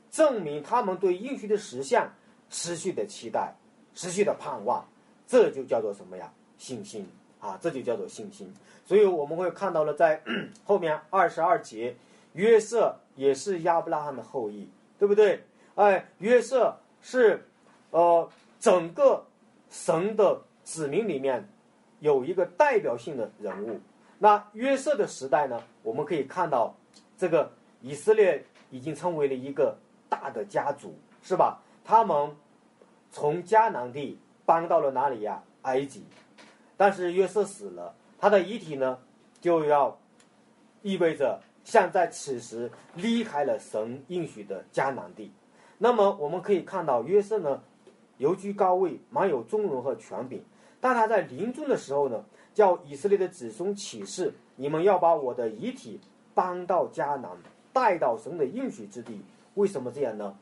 [0.10, 2.12] 证明他们对应许的实相
[2.50, 3.54] 持续的期待，
[3.94, 4.84] 持续的盼望，
[5.28, 6.34] 这就叫做什么呀？
[6.58, 7.08] 信心
[7.40, 8.52] 啊，这就叫做信心。
[8.84, 10.20] 所以我们会看到了，在
[10.66, 11.96] 后面二十二节，
[12.34, 14.68] 约瑟也是亚伯拉罕的后裔，
[14.98, 15.44] 对不对？
[15.76, 17.46] 哎，约瑟是
[17.92, 18.28] 呃
[18.62, 19.26] 整个
[19.70, 21.46] 神的子民里面。
[22.00, 23.80] 有一个代表性的人物，
[24.18, 25.62] 那约瑟的时代呢？
[25.84, 26.76] 我们可以看到，
[27.16, 29.78] 这个以色列已经成为了一个
[30.10, 31.62] 大的家族，是吧？
[31.86, 32.36] 他们
[33.12, 35.44] 从迦南地搬到了哪里呀？
[35.62, 36.04] 埃及。
[36.76, 38.98] 但是约瑟死了，他的遗体呢，
[39.40, 39.96] 就要
[40.82, 45.32] 意味着像在此时离开了神应许的迦南地。
[45.78, 47.62] 那么我们可以看到，约瑟呢，
[48.22, 50.44] 游居高位，满有尊荣和权柄。
[50.80, 56.00] 但他在临终的时候呢，叫以色列的子孙起誓：你们要把我的遗体
[56.36, 57.32] 搬到迦南，
[57.74, 59.22] 带到神的应许之地。
[59.56, 60.38] 为什么这样呢？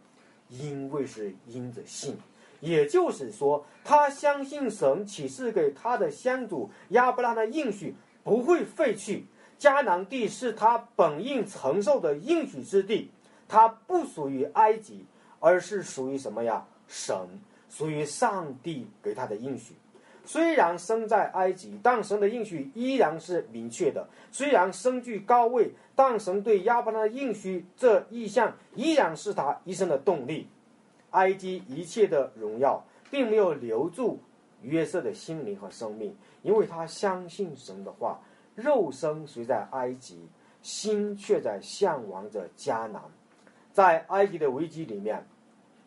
[0.50, 2.18] 因为是因着信，
[2.60, 9.24] 也就是说，他相信神启示给他的先祖亚伯拉罕的应许不会废去。
[9.58, 13.10] 迦南地是他本应承受的应许之地，
[13.48, 15.06] 它不属于埃及，
[15.40, 16.66] 而是属于什么呀？
[16.88, 17.16] 神，
[17.70, 19.76] 属于上帝给他的应许。
[20.26, 30.47] 虽然生在埃及，但神的应许依然是明确的；虽然身居高位，但神对亚伯拉罕的应许这意向依然是他一生的动力。
[31.11, 34.20] 埃及一切的荣耀，并没有留住
[34.61, 38.20] 约瑟的心灵和生命，因为他相信神的话。
[38.55, 40.28] 肉身虽在埃及，
[40.61, 43.01] 心却在向往着迦南。
[43.72, 45.26] 在埃及的危机里面，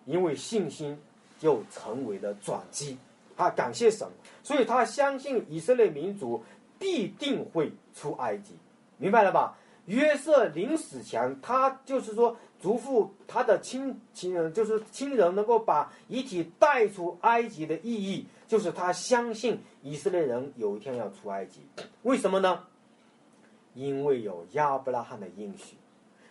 [0.07, 0.99] 因为信心，
[1.43, 2.97] 就成为了转机。
[3.37, 4.07] 他感谢神，
[4.45, 6.41] 所以他相信以色列民族
[6.79, 8.55] 必定会出埃及，
[8.97, 9.59] 明白了吧？
[9.87, 21.63] 约瑟临死前，他就是说嘱咐他的亲亲人，就是亲人能够把遗体带出埃及的意义，就是他相信以色列人有一天要出埃及。
[22.03, 22.61] 为什么呢？
[23.75, 25.77] 因为有亚伯拉罕的应许，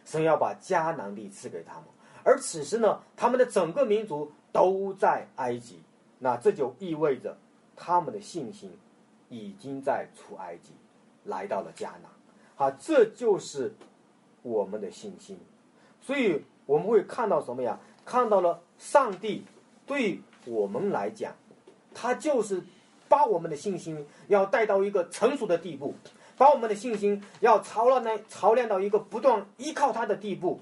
[0.06, 1.86] 神要把迦南地赐给他们，
[2.24, 5.80] 而此时呢，他们的整个民族都在埃及。
[6.20, 7.38] 那这就意味着，
[7.76, 8.72] 他们的信心
[9.30, 10.74] 已经在出埃及，
[11.24, 12.04] 来到了迦南。
[12.56, 13.74] 好，这就是
[14.44, 15.40] 我们的信心。
[16.00, 17.80] 所以我们会看到什么呀？
[18.06, 19.44] 看到了上帝
[19.86, 21.36] 对我们来讲，
[21.94, 22.64] 他就是
[23.08, 25.94] 把我们的信心要带到一个成熟的地步，
[26.38, 30.60] 把我们的信心要操练呢，操练到一个不断依靠他的地步。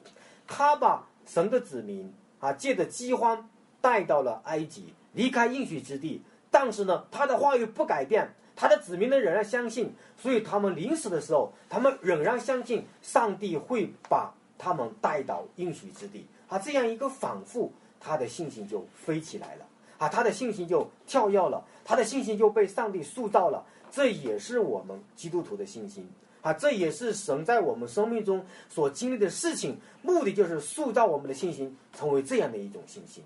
[0.47, 3.49] 他把神的子民啊，借着饥荒
[3.81, 4.93] 带到了埃及。
[5.13, 6.21] 离开应许之地，
[6.51, 16.27] 但是呢，他的话语不改变，他的子民呢仍然相信，所以他们临死的时候，他们仍然相信上帝会把他们带到应许之地。
[16.47, 19.65] 啊，这样一个反复，他的信心就飞起来了，
[19.97, 23.65] 啊，他的信心就跳跃了，他的信心就被上帝塑造了。
[23.91, 26.07] 这也是我们基督徒的信心。
[26.41, 33.23] 啊，这也是神在我们生命中所经历的事情，目的就是塑造我们的信心，成为这样的一种信心。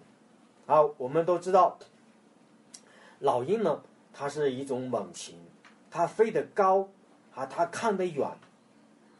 [0.66, 1.78] 啊，我们都知道，
[3.20, 3.82] 老鹰呢，
[4.14, 5.38] 它是一种猛禽，
[5.91, 6.88] 它飞得高，
[7.36, 8.30] 啊，它看得远。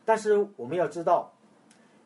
[0.06, 1.34] 但是我们要知道，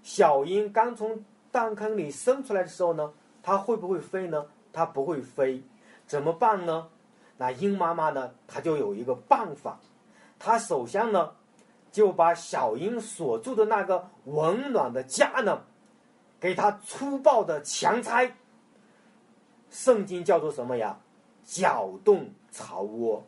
[0.02, 3.14] 小鹰刚从蛋坑里生出来的时候呢，
[3.44, 4.46] 它会不会飞呢？
[4.74, 5.64] 它不会飞，
[6.06, 6.90] 怎么办呢？
[7.38, 9.80] 那鹰妈妈呢，它就有一个办法，
[10.40, 11.32] 它首先呢，
[11.92, 15.62] 就把小鹰所住的那个温暖的家呢，
[16.40, 18.36] 给它粗暴的强拆。
[19.78, 20.98] 圣经叫做什么呀？
[21.44, 23.24] 搅动巢窝。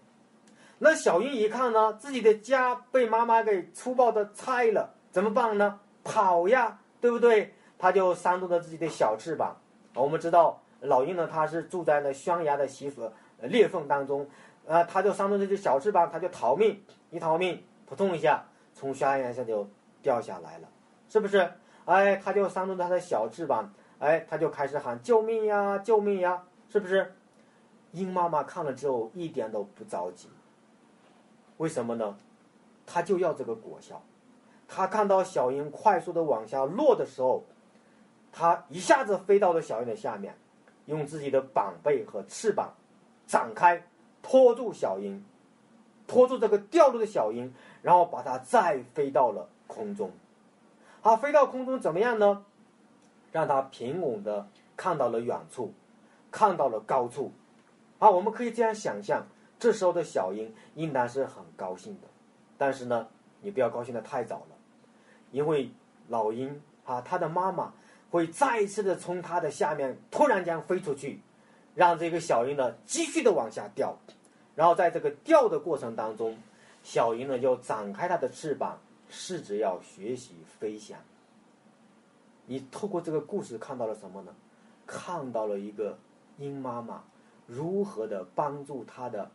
[0.80, 5.80] 那小鹰一看呢，自己的家被妈妈给粗暴的拆了，怎么办呢？
[6.04, 7.54] 跑呀，对不对？
[7.78, 9.56] 它就扇动着自己的小翅膀。
[9.93, 13.12] 我们知道老鹰呢，它是住在那悬崖的隙缝、
[13.43, 14.28] 裂缝当中，
[14.66, 16.84] 呃，它就扇动这只小翅膀，它就逃命。
[17.12, 18.43] 一逃命，扑通一下
[18.74, 19.70] 从悬崖上就
[20.02, 20.68] 掉下来了，
[21.10, 21.47] 是不是？
[21.86, 27.14] 哎，它就扇动它的小翅膀，哎，他就开始喊救命呀，救命呀，是不是？
[27.91, 30.30] 鹰妈妈看了之后一点都不着急。
[31.58, 32.18] 为什么呢？
[32.86, 34.02] 他就要这个果效。
[34.68, 37.43] 他看到小鹰快速的往下落的时候，
[38.32, 40.38] 他一下子飞到了小鹰的下面，
[40.86, 42.74] 用自己的膀背和翅膀
[43.28, 43.84] 展开，
[44.22, 45.26] 拖住小鹰，
[46.08, 50.12] 拖住这个掉落的小鹰，然后把它再飞到了空中。
[51.02, 52.45] 好，飞到空中怎么样呢？
[53.32, 55.74] 让它平稳的看到了远处，
[56.32, 57.32] 看到了高处。
[58.00, 59.26] 啊，我们可以这样想象。
[59.60, 62.08] 这时候的小鹰应当是很高兴的，
[62.58, 63.06] 但是呢，
[63.42, 64.56] 你不要高兴的太早了，
[65.32, 65.70] 因为
[66.08, 67.74] 老鹰啊，它的妈妈
[68.10, 71.20] 会再一次的从它的下面突然间飞出去，
[71.76, 73.98] 让这个小鹰呢继续的往下掉，
[74.56, 76.38] 然后在这个掉的过程当中，
[76.82, 80.98] 小鹰呢就展开它的翅膀，试着要学习飞翔。
[82.50, 84.34] 你透过这个故事看到了什么呢？
[84.88, 85.95] 看到了一个
[86.39, 87.04] 鹰妈妈
[87.45, 89.30] 如何的帮助她的。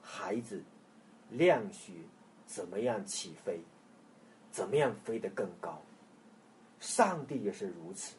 [0.00, 0.62] 孩子，
[1.30, 1.92] 量学
[2.46, 3.58] 怎么样起飞？
[4.52, 5.82] 怎么样飞得更高？
[6.78, 8.14] 上帝也是如此。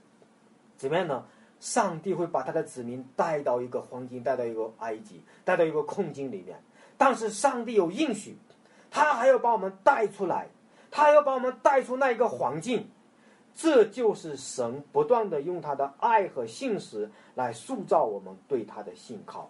[0.75, 1.25] 怎么样呢？
[1.61, 6.61] 上帝会把他的子民带到一个黄金，带到一个埃及，带到一个困境里面。
[6.97, 8.36] 但是上帝有应许，
[8.91, 10.49] 他还要把我们带出来，
[10.91, 12.89] 他还要把我们带出那一个环境。
[13.56, 19.49] 这就是神不断的用他的爱和信实来塑造我们对他的信靠。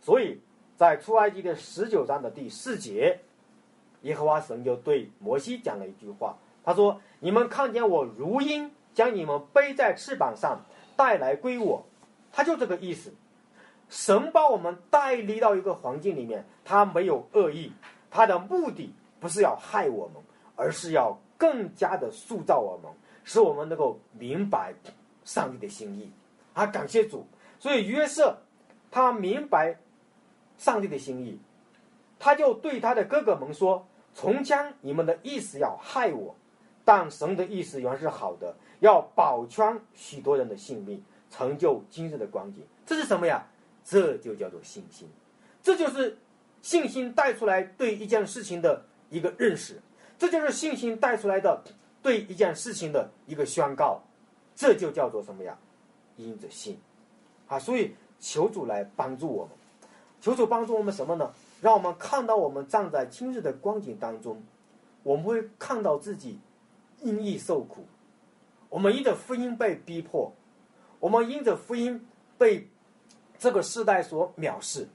[0.00, 0.38] 所以。
[0.76, 3.20] 在出埃及的十九章的第四节，
[4.00, 10.58] 耶和华神就对摩西讲了一句话，他说：“你们看见我如鹰将你们背在翅膀上
[10.96, 11.84] 带来归我，
[12.32, 13.12] 他就这个意思。
[13.90, 17.70] 神把我们带离到一个环境里面，他没有恶意，
[18.10, 20.22] 他的目的不是要害我们，
[20.56, 22.90] 而是要更加的塑造我们，
[23.24, 24.74] 使我们能够明白
[25.24, 26.10] 上帝的心意。
[26.54, 27.26] 啊，感谢主！
[27.58, 28.38] 所以约瑟
[28.90, 29.76] 他明白。”
[30.60, 31.38] 上帝的心意，
[32.18, 36.36] 他就对他的哥哥们说：“从将你们的意思要害我，
[36.84, 43.46] 但神的意思原是好的，要保全许多人的性命，成就今日的光景。”这是什么呀？
[43.82, 45.08] 这就叫做信心，
[45.62, 46.18] 这就是
[46.60, 49.80] 信心带出来对一件事情的一个认识，
[50.18, 51.64] 这就是信心带出来的
[52.02, 54.00] 对一件事情的一个宣告，
[54.54, 55.56] 这就叫做什么呀？
[56.16, 56.78] 因着信，
[57.48, 59.54] 啊，所以求主来帮助我们。
[60.20, 61.32] 求主帮助我们什么呢？
[61.62, 64.42] 让我们看到我们站在今日的光景当中，
[65.02, 66.38] 我们会看到自己
[67.00, 67.86] 因义受苦，
[68.68, 70.32] 我们因着福音被逼迫，
[70.98, 72.68] 我们因着福音被
[73.38, 74.88] 这个时代所藐视。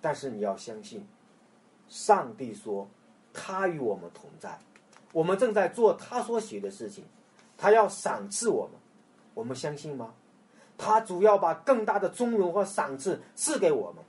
[0.00, 1.06] 但是你要相信，
[1.88, 2.88] 上帝说
[3.32, 4.58] 他与我们同在，
[5.12, 7.04] 我们正在做他所写的事情，
[7.56, 8.80] 他要赏赐我们，
[9.34, 10.14] 我们相信吗？
[10.76, 14.02] 他主要把更大的尊荣和赏赐赐给我们。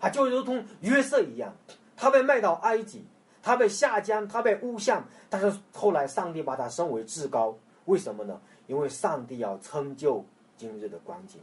[0.00, 1.54] 他就如同约瑟一样，
[1.96, 3.04] 他被卖到埃及，
[3.42, 8.40] 他被下江，他被诬陷，但是后来上帝把他升为至高，为什么呢？
[8.66, 10.24] 因为上帝要成就
[10.56, 11.40] 今日的光景，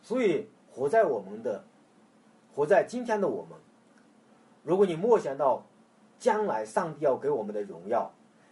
[0.00, 1.62] 所以活在我们的，
[2.54, 3.58] 活在今天的我们，
[4.62, 5.64] 如果你默想到
[6.22, 8.08] 将来上帝要给我们的荣耀，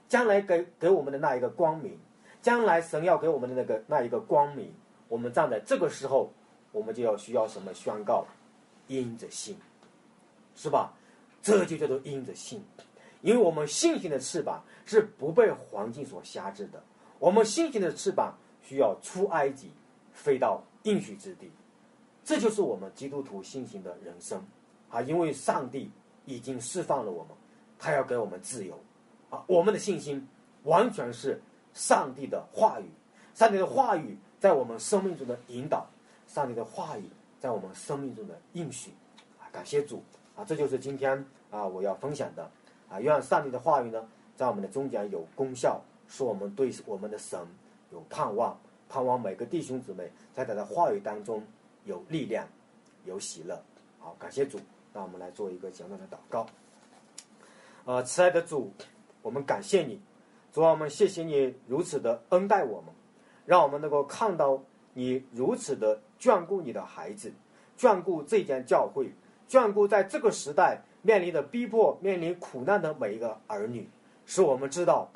[0.08, 1.96] 将来给给我们的那一个光明，
[2.42, 4.74] 将来神要给我们的那个那一个光明，
[5.06, 6.32] 我们站在这个时候，
[6.72, 8.26] 我们就要需要什么宣告？
[8.88, 9.56] 因着信，
[10.56, 10.92] 是吧？
[11.40, 12.60] 这就叫做因着信，
[13.22, 16.82] 因为我们信心的翅膀是不被环境所辖制的。
[17.20, 19.70] 我们信心的翅膀需要出埃及，
[20.12, 21.52] 飞到应许之地。
[22.24, 24.44] 这就是我们基督徒信心的人生
[24.90, 25.00] 啊！
[25.02, 25.88] 因为上帝
[26.26, 27.36] 已经释放了我们，
[27.80, 28.78] 他要给我们自由，
[29.30, 30.28] 啊，我们的信心
[30.64, 31.40] 完全是
[31.72, 32.84] 上帝的话语，
[33.34, 35.86] 上帝的话语在我们生命中的引导，
[36.26, 37.08] 上帝的话语
[37.40, 38.90] 在我们生命中的应许。
[39.38, 40.02] 啊，感谢主
[40.36, 40.44] 啊！
[40.44, 42.48] 这就是今天啊我要分享的
[42.90, 44.06] 啊，愿上帝的话语呢，
[44.36, 47.40] 在我们的中间有功效，使我们对我们的神
[47.92, 48.58] 有盼望，
[48.90, 51.42] 盼望每个弟兄姊妹在他的话语当中
[51.86, 52.46] 有力量，
[53.06, 53.58] 有喜乐。
[53.98, 54.60] 好，感谢主。
[54.92, 56.46] 那我们来做一个简短的祷告。
[57.84, 58.72] 呃，慈爱的主，
[59.22, 60.00] 我们感谢你，
[60.52, 62.94] 主啊，我们谢谢你如此的恩待我们，
[63.46, 64.62] 让我们能够看到
[64.92, 67.32] 你如此的眷顾你的孩子，
[67.78, 69.12] 眷顾这间教会，
[69.48, 73.88] 眷顾在这个时代面临的逼迫、面临苦难的每一个儿女，
[74.26, 75.10] 使我们知道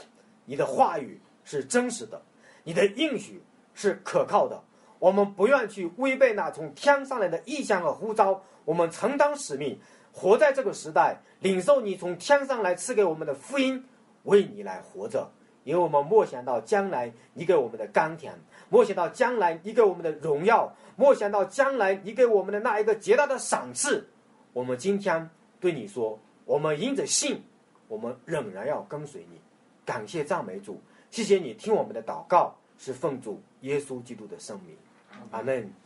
[0.46, 2.22] 你的话语是真实的，
[2.64, 3.42] 你的应许
[3.74, 4.62] 是可靠的。
[4.98, 9.78] 我们不愿去违背那从天上来的意向和呼召，我们承担使命，
[10.14, 13.84] 活在这个时代，领受你从天上来赐给我们的福音，
[14.22, 15.28] 为你来活着。
[15.64, 18.34] 因为我们默想到将来你给我们的甘甜，
[18.68, 24.06] 默想到将来你给我们的荣耀，默想到将来你给我们的那一个极大的赏赐。
[24.52, 27.42] 我们今天对你说，我们因着信，
[27.88, 29.40] 我们仍然要跟随你。
[29.86, 34.76] 感谢赞美主，谢谢你听我们的祷告，是奉主耶稣基督的圣名。
[35.30, 35.84] 阿门。